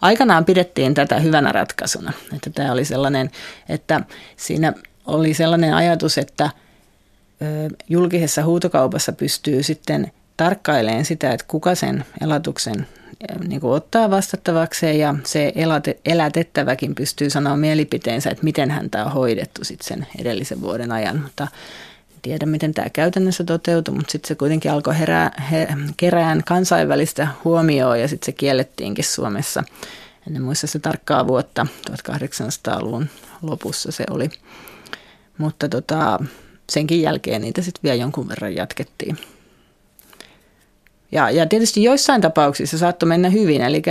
[0.00, 2.12] aikanaan pidettiin tätä hyvänä ratkaisuna.
[2.36, 3.30] Että tämä oli sellainen,
[3.68, 4.00] että
[4.36, 4.72] siinä
[5.06, 6.50] oli sellainen ajatus, että
[7.88, 12.86] julkisessa huutokaupassa pystyy sitten tarkkailemaan sitä, että kuka sen elatuksen
[13.48, 15.52] niin kuin ottaa vastattavakseen ja se
[16.04, 21.22] elätettäväkin pystyy sanoa mielipiteensä, että miten häntä on hoidettu sitten sen edellisen vuoden ajan.
[21.22, 21.48] Mutta
[22.22, 28.00] tiedä, miten tämä käytännössä toteutui, mutta sitten se kuitenkin alkoi herää, he, kerään kansainvälistä huomioon
[28.00, 29.64] ja sitten se kiellettiinkin Suomessa.
[30.26, 33.08] En muista se tarkkaa vuotta, 1800-luvun
[33.42, 34.30] lopussa se oli.
[35.38, 36.18] Mutta tota,
[36.70, 39.18] senkin jälkeen niitä sitten vielä jonkun verran jatkettiin.
[41.12, 43.82] Ja, ja tietysti joissain tapauksissa saattoi mennä hyvin, eli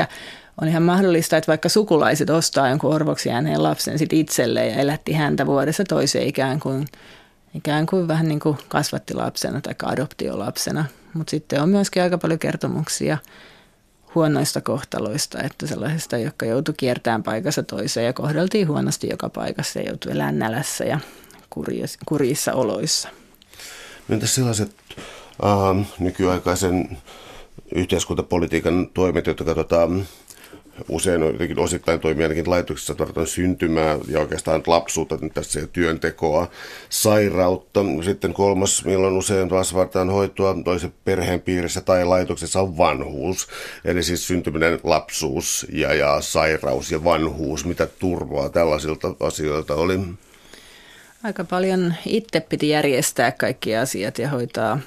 [0.61, 5.13] on ihan mahdollista, että vaikka sukulaiset ostaa jonkun orvoksi jääneen lapsen sit itselleen ja elätti
[5.13, 6.87] häntä vuodessa toiseen ikään kuin
[7.55, 10.85] ikään kuin vähän niin kuin kasvatti lapsena tai adoptiolapsena.
[11.13, 13.17] Mutta sitten on myöskin aika paljon kertomuksia
[14.15, 19.85] huonoista kohtaloista, että sellaisista, jotka joutui kiertämään paikassa toiseen ja kohdeltiin huonosti joka paikassa ja
[19.85, 20.99] joutui elämään nälässä ja
[22.05, 23.09] kurjissa oloissa.
[24.09, 24.75] Entäs sellaiset
[25.43, 26.97] äh, nykyaikaisen
[27.75, 30.05] yhteiskuntapolitiikan toimet, jotka katsotaan
[30.89, 36.47] usein jotenkin osittain toimii ainakin laitoksissa tarvitaan syntymää ja oikeastaan lapsuutta, tässä työntekoa,
[36.89, 37.79] sairautta.
[38.03, 39.73] Sitten kolmas, milloin usein taas
[40.11, 43.47] hoitoa toisen perheen piirissä tai laitoksessa on vanhuus.
[43.85, 49.99] Eli siis syntyminen, lapsuus ja, ja sairaus ja vanhuus, mitä turvaa tällaisilta asioilta oli.
[51.23, 54.79] Aika paljon itse piti järjestää kaikki asiat ja hoitaa,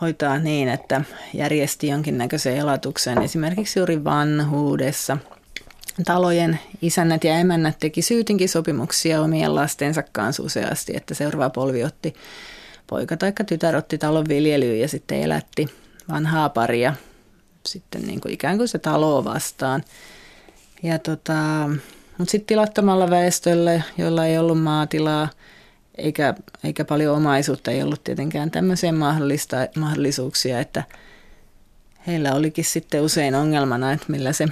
[0.00, 1.00] hoitaa niin, että
[1.34, 5.18] järjesti jonkinnäköisen elatuksen esimerkiksi juuri vanhuudessa.
[6.04, 12.14] Talojen isännät ja emännät teki syytinkin sopimuksia omien lastensa kanssa useasti, että seuraava polvi otti
[12.86, 15.68] poika tai tytär otti talon viljelyyn ja sitten elätti
[16.08, 16.94] vanhaa paria
[17.68, 19.84] sitten niin kuin ikään kuin se talo vastaan.
[20.82, 21.68] Ja tota,
[22.18, 25.28] mutta sitten tilattomalla väestöllä, jolla ei ollut maatilaa
[25.98, 26.34] eikä,
[26.64, 30.82] eikä paljon omaisuutta, ei ollut tietenkään tämmöiseen mahdollista, mahdollisuuksia, että
[32.06, 34.46] heillä olikin sitten usein ongelmana, että millä se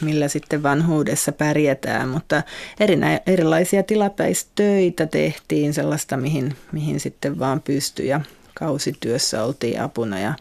[0.00, 2.42] millä sitten vanhuudessa pärjätään, mutta
[2.80, 8.20] erinä, erilaisia tilapäistöitä tehtiin, sellaista mihin, mihin sitten vaan pystyi ja
[8.54, 10.34] kausityössä oltiin apuna ja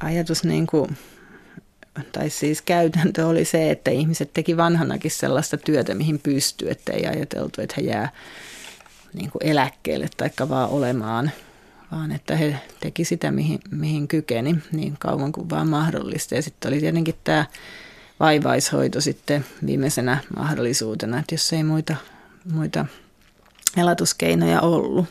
[0.00, 0.96] ajatus niin kuin
[2.12, 7.06] tai siis käytäntö oli se, että ihmiset teki vanhanakin sellaista työtä, mihin pystyy, että ei
[7.06, 8.08] ajateltu, että he jää
[9.14, 11.30] niin kuin eläkkeelle tai vaan olemaan,
[11.92, 16.34] vaan että he teki sitä, mihin, mihin kykeni niin kauan kuin vaan mahdollista.
[16.34, 17.46] Ja sitten oli tietenkin tämä
[18.20, 21.96] vaivaishoito sitten viimeisenä mahdollisuutena, että jos ei muita,
[22.52, 22.86] muita
[23.76, 25.06] elatuskeinoja ollut.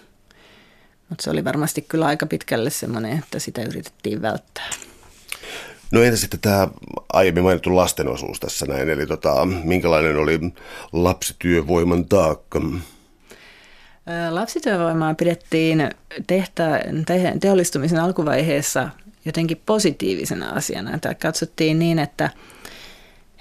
[1.09, 4.69] Mutta se oli varmasti kyllä aika pitkälle semmoinen, että sitä yritettiin välttää.
[5.91, 6.67] No entä sitten tämä
[7.13, 10.39] aiemmin mainittu lastenosuus tässä näin, eli tota, minkälainen oli
[10.93, 12.61] lapsityövoiman taakka?
[14.30, 15.89] Lapsityövoimaa pidettiin
[16.28, 18.89] tehtä, te, teollistumisen alkuvaiheessa
[19.26, 20.95] jotenkin positiivisena asiana.
[20.95, 22.30] Että katsottiin niin, että,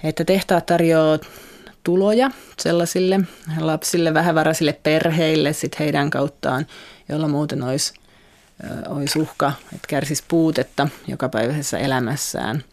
[0.03, 1.19] että tehtaat tarjoaa
[1.83, 3.19] tuloja sellaisille
[3.59, 6.67] lapsille, vähävaraisille perheille sit heidän kauttaan,
[7.09, 7.93] jolla muuten olisi
[8.87, 12.63] olisi uhka, että kärsisi puutetta jokapäiväisessä elämässään.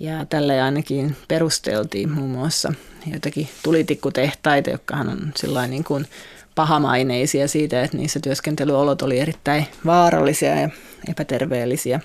[0.00, 2.72] Ja tällä ainakin perusteltiin muun muassa
[3.12, 5.32] jotakin tulitikkutehtaita, jotka on
[5.68, 6.06] niin kuin
[6.54, 10.68] pahamaineisia siitä, että niissä työskentelyolot oli erittäin vaarallisia ja
[11.08, 12.00] epäterveellisiä.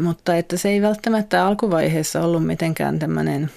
[0.00, 3.50] Mutta että se ei välttämättä alkuvaiheessa ollut mitenkään tämmöinen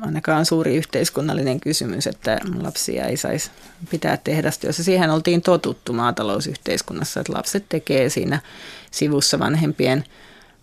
[0.00, 3.50] ainakaan suuri yhteiskunnallinen kysymys, että lapsia ei saisi
[3.90, 4.84] pitää tehdastyössä.
[4.84, 8.40] Siihen oltiin totuttu maatalousyhteiskunnassa, että lapset tekee siinä
[8.90, 10.04] sivussa vanhempien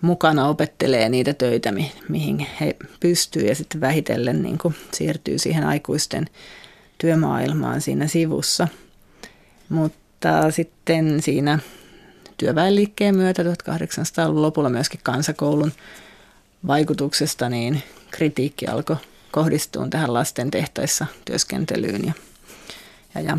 [0.02, 1.74] mukana opettelee niitä töitä,
[2.10, 6.26] mihin he pystyy ja sitten vähitellen niin kuin siirtyy siihen aikuisten
[6.98, 8.68] työmaailmaan siinä sivussa.
[9.70, 11.60] Mutta sitten siinä
[12.38, 15.72] työväenliikkeen myötä 1800-luvun lopulla myöskin kansakoulun
[16.68, 18.96] vaikutuksesta, niin kritiikki alkoi
[19.32, 22.14] kohdistuu tähän lasten tehtaissa työskentelyyn ja,
[23.16, 23.38] ja, ja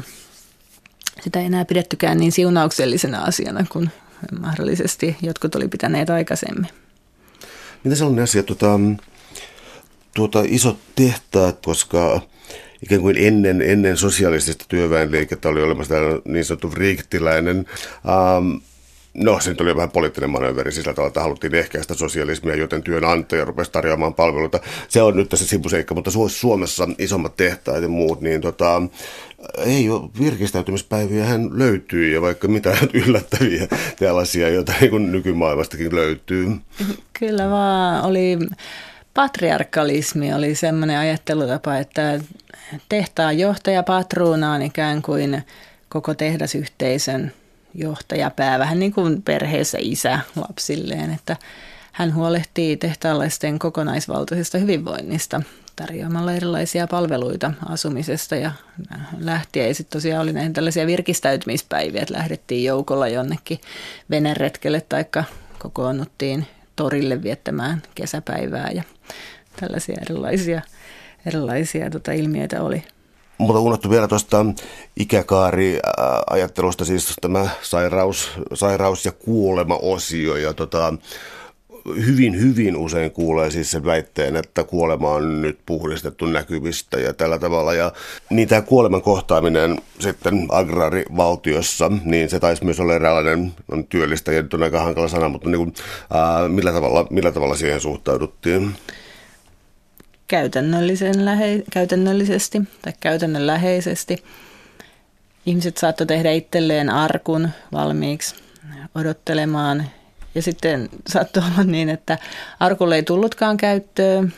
[1.24, 3.90] sitä ei enää pidettykään niin siunauksellisena asiana kuin
[4.40, 6.70] mahdollisesti jotkut oli pitäneet aikaisemmin.
[7.84, 8.80] Mitä sellainen asia, tuota,
[10.14, 12.22] tuota, isot tehtaat, koska
[12.82, 17.66] ikään kuin ennen, ennen sosiaalistista työväenliikettä oli olemassa niin sanottu riiktiläinen
[18.08, 18.56] ähm,
[19.14, 23.72] No, se oli vähän poliittinen manööveri sillä tavalla, että haluttiin ehkäistä sosialismia, joten työnantaja rupesi
[23.72, 24.60] tarjoamaan palveluita.
[24.88, 28.82] Se on nyt tässä sivuseikka, mutta Suomessa isommat tehtaat ja muut, niin tota,
[29.58, 32.76] ei ole virkistäytymispäiviä, hän löytyy ja vaikka mitä
[33.06, 33.68] yllättäviä
[33.98, 36.50] tällaisia, joita niin nykymaailmastakin löytyy.
[37.18, 38.38] Kyllä vaan, oli
[39.14, 42.20] patriarkalismi oli semmoinen ajattelutapa, että
[42.88, 45.42] tehtaan johtaja patruuna on ikään kuin
[45.88, 47.32] koko tehdasyhteisön
[47.74, 51.36] johtajapää, vähän niin kuin perheessä isä lapsilleen, että
[51.92, 55.42] hän huolehtii tehtaalaisten kokonaisvaltaisesta hyvinvoinnista
[55.76, 58.52] tarjoamalla erilaisia palveluita asumisesta ja
[59.18, 59.68] lähtien.
[59.68, 63.60] Ja sitten tosiaan oli näihin tällaisia virkistäytymispäiviä, että lähdettiin joukolla jonnekin
[64.10, 65.04] veneretkelle tai
[65.58, 66.46] kokoonnuttiin
[66.76, 68.82] torille viettämään kesäpäivää ja
[69.60, 70.62] tällaisia erilaisia,
[71.26, 72.82] erilaisia tota, ilmiöitä oli.
[73.38, 74.46] Mutta unohtu vielä tuosta
[74.96, 80.36] ikäkaari-ajattelusta, siis tämä sairaus, sairaus- ja kuolema-osio.
[80.36, 80.94] Ja tota,
[82.06, 87.38] hyvin, hyvin usein kuulee siis sen väitteen, että kuolema on nyt puhdistettu näkyvistä ja tällä
[87.38, 87.74] tavalla.
[87.74, 87.92] Ja
[88.30, 94.54] niin tämä kuoleman kohtaaminen sitten agrarivaltiossa, niin se taisi myös olla eräänlainen on työllistäjä, nyt
[94.54, 95.74] on aika hankala sana, mutta niin kuin,
[96.14, 98.74] ää, millä, tavalla, millä tavalla siihen suhtauduttiin?
[100.28, 104.24] Käytännöllisen lähe, käytännöllisesti tai käytännönläheisesti.
[105.46, 108.34] Ihmiset saattoi tehdä itselleen arkun valmiiksi
[108.94, 109.90] odottelemaan
[110.34, 112.18] ja sitten saattoi olla niin, että
[112.60, 114.32] arkulle ei tullutkaan käyttöön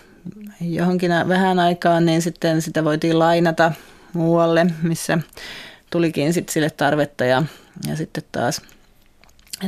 [0.61, 3.73] johonkin vähän aikaan, niin sitten sitä voitiin lainata
[4.13, 5.19] muualle, missä
[5.91, 7.43] tulikin sitten sille tarvetta ja,
[7.89, 8.63] ja sitten taas,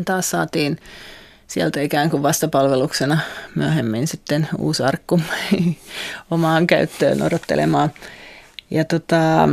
[0.04, 0.78] taas saatiin
[1.46, 3.18] sieltä ikään kuin vastapalveluksena
[3.54, 5.20] myöhemmin sitten uusi arkku
[6.30, 7.92] omaan käyttöön odottelemaan.
[8.70, 9.48] Ja tota,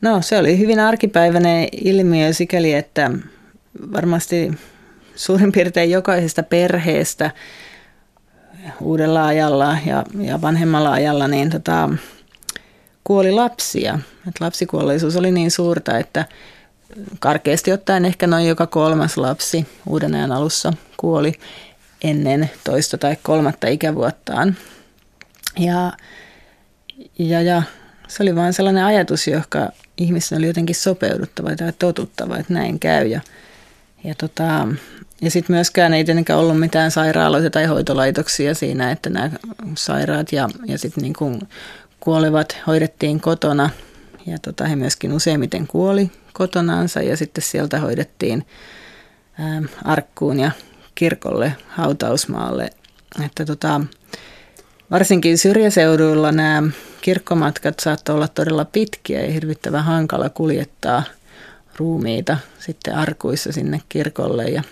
[0.00, 3.10] no se oli hyvin arkipäiväinen ilmiö sikäli, että
[3.92, 4.52] varmasti
[5.16, 7.30] suurin piirtein jokaisesta perheestä
[8.80, 11.90] uudella ajalla ja, ja vanhemmalla ajalla niin tota,
[13.04, 13.98] kuoli lapsia.
[14.28, 16.24] Et lapsikuolleisuus oli niin suurta, että
[17.18, 21.32] karkeasti ottaen ehkä noin joka kolmas lapsi uuden ajan alussa kuoli
[22.02, 24.56] ennen toista tai kolmatta ikävuottaan.
[25.58, 25.92] Ja,
[27.18, 27.62] ja, ja
[28.08, 33.06] se oli vain sellainen ajatus, joka ihmisten oli jotenkin sopeuduttava tai totuttava, että näin käy.
[33.06, 33.20] Ja,
[34.04, 34.68] ja, tota,
[35.20, 39.30] ja sitten myöskään ei tietenkään ollut mitään sairaaloita tai hoitolaitoksia siinä, että nämä
[39.76, 41.48] sairaat ja, ja sitten niin
[42.00, 43.70] kuolevat hoidettiin kotona.
[44.26, 48.46] Ja tota, he myöskin useimmiten kuoli kotonaansa ja sitten sieltä hoidettiin
[49.38, 50.50] ää, arkkuun ja
[50.94, 52.70] kirkolle hautausmaalle.
[53.24, 53.80] Että tota,
[54.90, 56.62] varsinkin syrjäseuduilla nämä
[57.00, 61.02] kirkkomatkat saattoi olla todella pitkiä ja hirvittävän hankala kuljettaa
[61.76, 64.44] ruumiita sitten arkuissa sinne kirkolle.
[64.44, 64.62] Ja,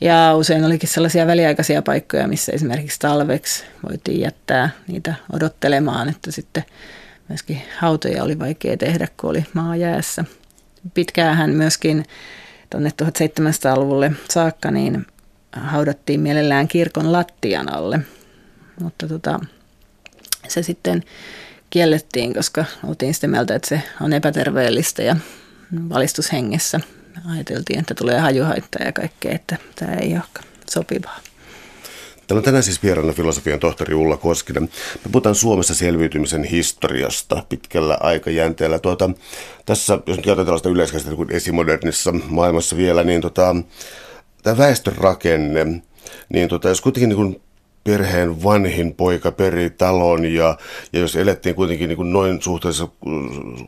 [0.00, 6.64] ja usein olikin sellaisia väliaikaisia paikkoja, missä esimerkiksi talveksi voitiin jättää niitä odottelemaan, että sitten
[7.28, 10.24] myöskin hautoja oli vaikea tehdä, kun oli maa jäässä.
[10.94, 12.04] Pitkäähän myöskin
[12.70, 15.06] tuonne 1700-luvulle saakka niin
[15.52, 18.00] haudattiin mielellään kirkon lattian alle.
[18.80, 19.40] Mutta tota,
[20.48, 21.02] se sitten
[21.70, 25.16] kiellettiin, koska oltiin sitä mieltä, että se on epäterveellistä ja
[25.88, 26.80] valistushengessä
[27.34, 31.20] ajateltiin, että tulee hajuhaittaa ja kaikkea, että tämä ei ole sopivaa.
[32.26, 34.62] Täällä on tänään siis vieraana filosofian tohtori Ulla Koskinen.
[35.04, 38.78] Me puhutaan Suomessa selviytymisen historiasta pitkällä aikajänteellä.
[38.78, 39.10] Tuota,
[39.66, 43.56] tässä, jos nyt käytetään tällaista yleiskäsitettä kuin esimodernissa maailmassa vielä, niin tota,
[44.42, 45.66] tämä väestörakenne,
[46.28, 47.40] niin tota, jos kuitenkin niin
[47.86, 50.58] perheen vanhin poika peri talon ja,
[50.92, 52.88] ja jos elettiin kuitenkin niin kuin noin suhteessa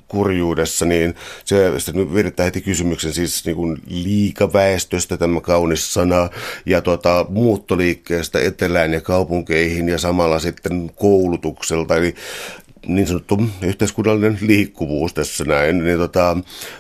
[0.09, 1.15] kurjuudessa, niin
[1.45, 1.73] se
[2.15, 6.29] virittää heti kysymyksen siis niin kuin liikaväestöstä tämä kaunis sana
[6.67, 11.97] ja tuota, muuttoliikkeestä etelään ja kaupunkeihin ja samalla sitten koulutukselta.
[11.97, 12.15] Eli
[12.87, 16.37] niin sanottu yhteiskunnallinen liikkuvuus tässä näin, niin tota,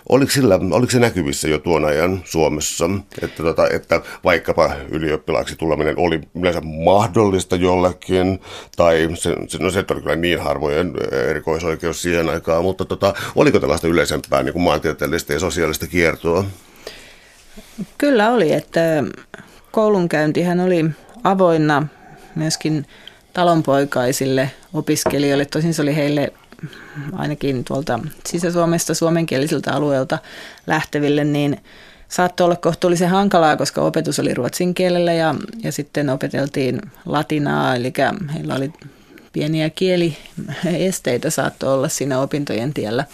[0.08, 2.90] oliko, sillä, oliko se näkyvissä jo tuon ajan Suomessa,
[3.22, 8.40] että, tota, että vaikkapa ylioppilaaksi tuleminen oli yleensä mahdollista jollekin,
[8.76, 10.92] tai se, se, no se oli kyllä niin harvojen
[11.28, 16.44] erikoisoikeus siihen aikaan, mutta tota, oliko tällaista yleisempää niin kuin maantieteellistä ja sosiaalista kiertoa?
[17.98, 19.04] Kyllä oli, että
[19.70, 20.84] koulunkäyntihän oli
[21.24, 21.86] avoinna
[22.34, 22.86] myöskin
[23.38, 25.44] talonpoikaisille opiskelijoille.
[25.44, 26.32] Tosin se oli heille
[27.12, 30.18] ainakin tuolta Sisä-Suomesta suomenkielisiltä alueelta
[30.66, 31.60] lähteville, niin
[32.08, 37.92] saattoi olla kohtuullisen hankalaa, koska opetus oli ruotsin kielellä ja, ja sitten opeteltiin latinaa, eli
[38.34, 38.72] heillä oli
[39.32, 43.04] pieniä kieliesteitä saattoi olla siinä opintojen tiellä.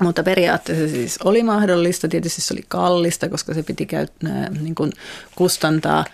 [0.00, 4.92] Mutta periaatteessa siis oli mahdollista, tietysti se oli kallista, koska se piti käyttää, niin kuin
[5.34, 6.04] kustantaa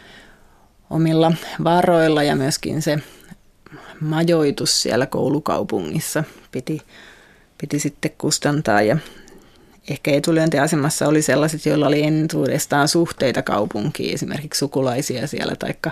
[0.90, 1.32] omilla
[1.64, 2.98] varoilla ja myöskin se
[4.00, 6.24] majoitus siellä koulukaupungissa.
[6.52, 6.82] Piti,
[7.60, 8.96] piti sitten kustantaa ja
[9.90, 15.90] ehkä etulyöntiasemassa oli sellaiset, joilla oli entuudestaan suhteita kaupunkiin, esimerkiksi sukulaisia siellä taikka,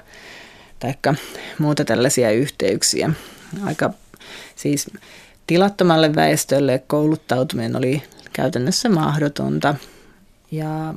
[0.78, 1.14] taikka
[1.58, 3.10] muuta tällaisia yhteyksiä.
[3.64, 3.90] Aika
[4.56, 4.86] siis
[5.46, 8.02] tilattomalle väestölle kouluttautuminen oli
[8.32, 9.74] käytännössä mahdotonta,
[10.50, 10.94] ja,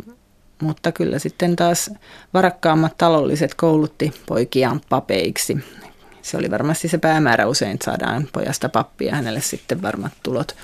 [0.61, 1.91] mutta kyllä sitten taas
[2.33, 5.57] varakkaammat taloulliset koulutti poikiaan papeiksi
[6.21, 10.55] se oli varmasti se päämäärä usein, että saadaan pojasta pappia hänelle sitten varmat tulot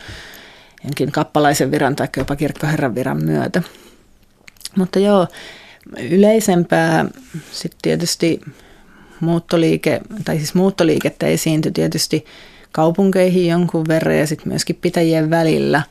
[0.84, 3.62] jonkin kappalaisen viran tai jopa kirkkoherran viran myötä.
[4.76, 5.28] Mutta joo,
[6.10, 7.06] yleisempää
[7.52, 8.42] sitten tietysti
[9.20, 12.26] muuttoliike, tai siis muuttoliikettä esiintyi tietysti
[12.72, 15.82] kaupunkeihin jonkun verran ja sitten myöskin pitäjien välillä.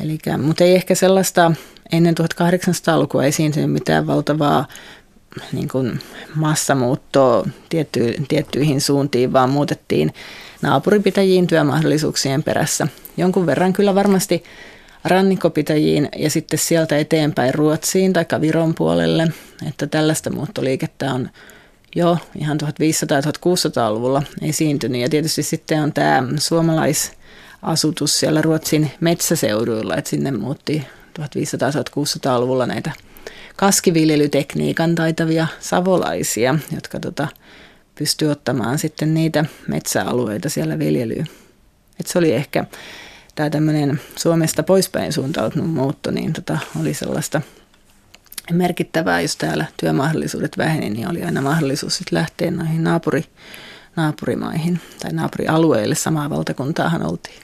[0.00, 1.52] Elikkä, mutta ei ehkä sellaista
[1.92, 4.66] ennen 1800-lukua esiintynyt mitään valtavaa
[5.52, 6.00] niin kuin
[6.34, 10.14] massamuuttoa tietty, tiettyihin suuntiin, vaan muutettiin
[10.62, 12.88] naapuripitäjiin työmahdollisuuksien perässä.
[13.16, 14.44] Jonkun verran kyllä varmasti
[15.04, 19.28] rannikkopitäjiin ja sitten sieltä eteenpäin Ruotsiin tai Viron puolelle,
[19.68, 21.30] että tällaista muuttoliikettä on
[21.96, 25.00] jo ihan 1500-1600-luvulla esiintynyt.
[25.00, 30.86] Ja tietysti sitten on tämä suomalaisasutus siellä Ruotsin metsäseuduilla, että sinne muutti
[31.20, 32.92] 1500-1600-luvulla näitä
[33.56, 37.28] kaskiviljelytekniikan taitavia savolaisia, jotka tota,
[37.94, 41.26] pystyy ottamaan sitten niitä metsäalueita siellä viljelyyn.
[42.00, 42.64] Et se oli ehkä
[43.34, 47.40] tämä tämmöinen Suomesta poispäin suuntautunut muutto, niin tota, oli sellaista
[48.52, 53.24] merkittävää, jos täällä työmahdollisuudet väheni, niin oli aina mahdollisuus sitten lähteä noihin naapuri,
[53.96, 55.94] naapurimaihin tai naapurialueille.
[55.94, 57.40] Samaa valtakuntaahan oltiin.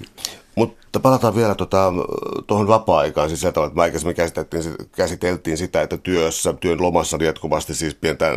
[0.92, 1.92] Mutta Palataan vielä tuota,
[2.46, 4.62] tuohon vapaa-aikaan, siis sieltä, että me aikaisemmin käsiteltiin,
[4.96, 8.32] käsiteltiin sitä, että työssä, työn lomassa jatkuvasti siis pientä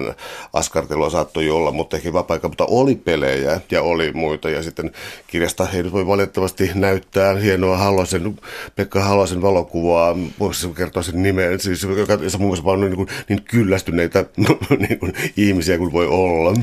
[0.53, 4.49] askartelua saattoi olla, mutta ehkä vapaa mutta oli pelejä ja oli muita.
[4.49, 4.91] Ja sitten
[5.27, 8.39] kirjasta ei nyt voi valitettavasti näyttää hienoa Halosen,
[8.75, 13.43] Pekka Halosen valokuvaa, voisi kertoa sen nimen, siis joka on muun muassa niin, kuin, niin
[13.43, 14.25] kyllästyneitä
[14.87, 16.53] niin kuin, ihmisiä kuin voi olla.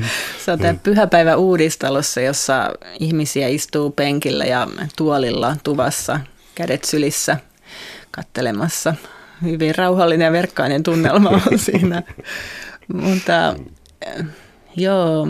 [0.45, 2.69] Se on tämä pyhäpäivä uudistalossa, jossa
[2.99, 4.67] ihmisiä istuu penkillä ja
[4.97, 6.19] tuolilla tuvassa,
[6.55, 7.37] kädet sylissä,
[8.11, 8.95] kattelemassa.
[9.41, 12.03] Hyvin rauhallinen ja verkkainen tunnelma on siinä.
[12.93, 13.55] Mutta
[14.77, 15.27] joo,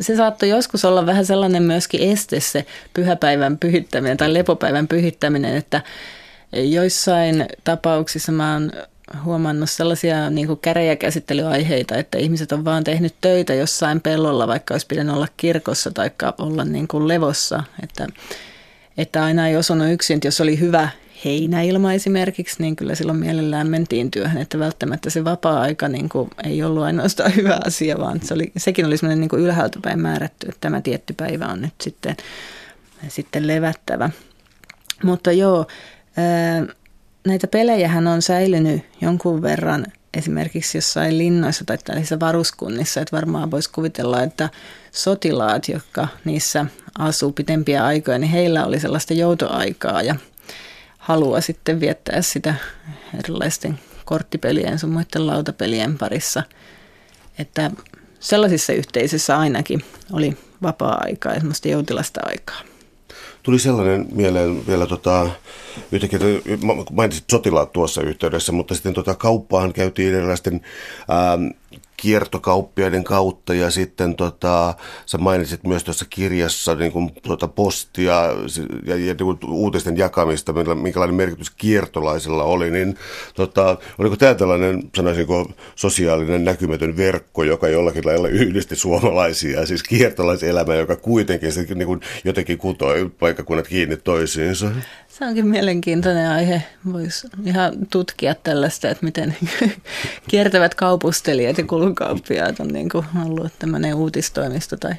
[0.00, 5.82] se saattoi joskus olla vähän sellainen myöskin este se pyhäpäivän pyhittäminen tai lepopäivän pyhittäminen, että
[6.52, 8.72] joissain tapauksissa mä oon
[9.24, 14.86] huomannut sellaisia niin kuin käräjäkäsittelyaiheita, että ihmiset on vaan tehnyt töitä jossain pellolla, vaikka olisi
[14.86, 17.62] pitänyt olla kirkossa tai olla niin kuin levossa.
[17.82, 18.06] Että,
[18.98, 20.88] että aina ei osunut yksin, että jos oli hyvä
[21.24, 26.62] heinäilma esimerkiksi, niin kyllä silloin mielellään mentiin työhön, että välttämättä se vapaa-aika niin kuin ei
[26.62, 30.46] ollut ainoastaan hyvä asia, vaan se oli, sekin oli semmoinen niin kuin ylhäältä päin määrätty,
[30.48, 32.16] että tämä tietty päivä on nyt sitten,
[33.08, 34.10] sitten levättävä.
[35.02, 35.66] Mutta joo,
[37.26, 43.70] näitä pelejähän on säilynyt jonkun verran esimerkiksi jossain linnoissa tai tällaisissa varuskunnissa, että varmaan voisi
[43.70, 44.48] kuvitella, että
[44.92, 46.66] sotilaat, jotka niissä
[46.98, 50.16] asuu pitempiä aikoja, niin heillä oli sellaista joutoaikaa ja
[50.98, 52.54] halua sitten viettää sitä
[53.18, 56.42] erilaisten korttipelien sun muiden lautapelien parissa.
[57.38, 57.70] Että
[58.20, 62.60] sellaisissa yhteisöissä ainakin oli vapaa-aikaa ja semmoista joutilasta aikaa.
[63.42, 65.30] Tuli sellainen mieleen vielä tota,
[65.92, 66.18] yhtäkkiä,
[66.92, 70.60] mainitsit sotilaat tuossa yhteydessä, mutta sitten tota, kauppaan käytiin erilaisten
[71.08, 71.38] ää,
[71.96, 74.74] kiertokauppiaiden kautta ja sitten tota,
[75.06, 78.14] sä mainitsit myös tuossa kirjassa niin kuin, tota, postia
[78.86, 82.96] ja, ja niin kuin, uutisten jakamista, minkälainen merkitys kiertolaisella oli, niin
[83.34, 90.74] tota, oliko tämä tällainen, sanoisinko, sosiaalinen näkymätön verkko, joka jollakin lailla yhdisti suomalaisia, siis kiertolaiselämä,
[90.74, 94.70] joka kuitenkin se, niin kuin, jotenkin kutoi paikkakunnat kiinni toisiinsa?
[95.18, 96.62] Se onkin mielenkiintoinen aihe.
[96.92, 99.36] Voisi ihan tutkia tällaista, että miten
[100.30, 104.76] kiertävät kaupustelijat ja kulunkauppiaat on niin kuin ollut tämmöinen uutistoimisto.
[104.76, 104.92] Tai...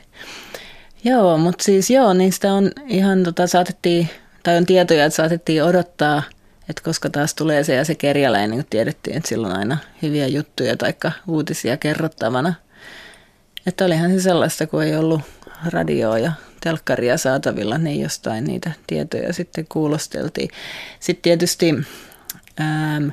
[1.03, 4.09] Joo, mutta siis joo, niistä on ihan tota, saatettiin,
[4.43, 6.23] tai on tietoja, että saatettiin odottaa,
[6.69, 10.27] että koska taas tulee se ja se kerjäläinen, niin kun tiedettiin, että silloin aina hyviä
[10.27, 10.93] juttuja tai
[11.27, 12.53] uutisia kerrottavana.
[13.65, 15.21] Että olihan se sellaista, kun ei ollut
[15.71, 16.31] radioa ja
[16.61, 20.49] telkkaria saatavilla, niin jostain niitä tietoja sitten kuulosteltiin.
[20.99, 21.75] Sitten tietysti
[22.61, 23.09] ähm,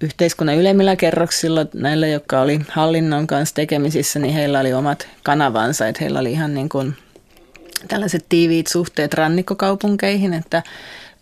[0.00, 6.00] yhteiskunnan ylemmillä kerroksilla näillä, jotka oli hallinnon kanssa tekemisissä, niin heillä oli omat kanavansa, että
[6.00, 6.96] heillä oli ihan niin kuin
[7.88, 10.62] tällaiset tiiviit suhteet rannikkokaupunkeihin, että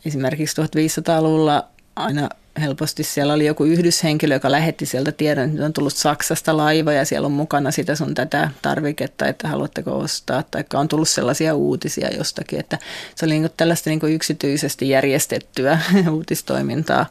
[0.05, 2.29] esimerkiksi 1500-luvulla aina
[2.61, 7.05] helposti siellä oli joku yhdyshenkilö, joka lähetti sieltä tiedon, että on tullut Saksasta laiva ja
[7.05, 12.09] siellä on mukana sitä sun tätä tarviketta, että haluatteko ostaa, tai on tullut sellaisia uutisia
[12.17, 12.79] jostakin, että
[13.15, 15.79] se oli niin tällaista niin yksityisesti järjestettyä
[16.11, 17.07] uutistoimintaa,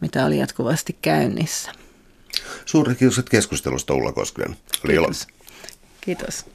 [0.00, 1.70] mitä oli jatkuvasti käynnissä.
[2.64, 4.56] Suuret kiitos keskustelusta Ulla Koskinen.
[4.86, 5.26] Kiitos.
[6.00, 6.46] Kiitos.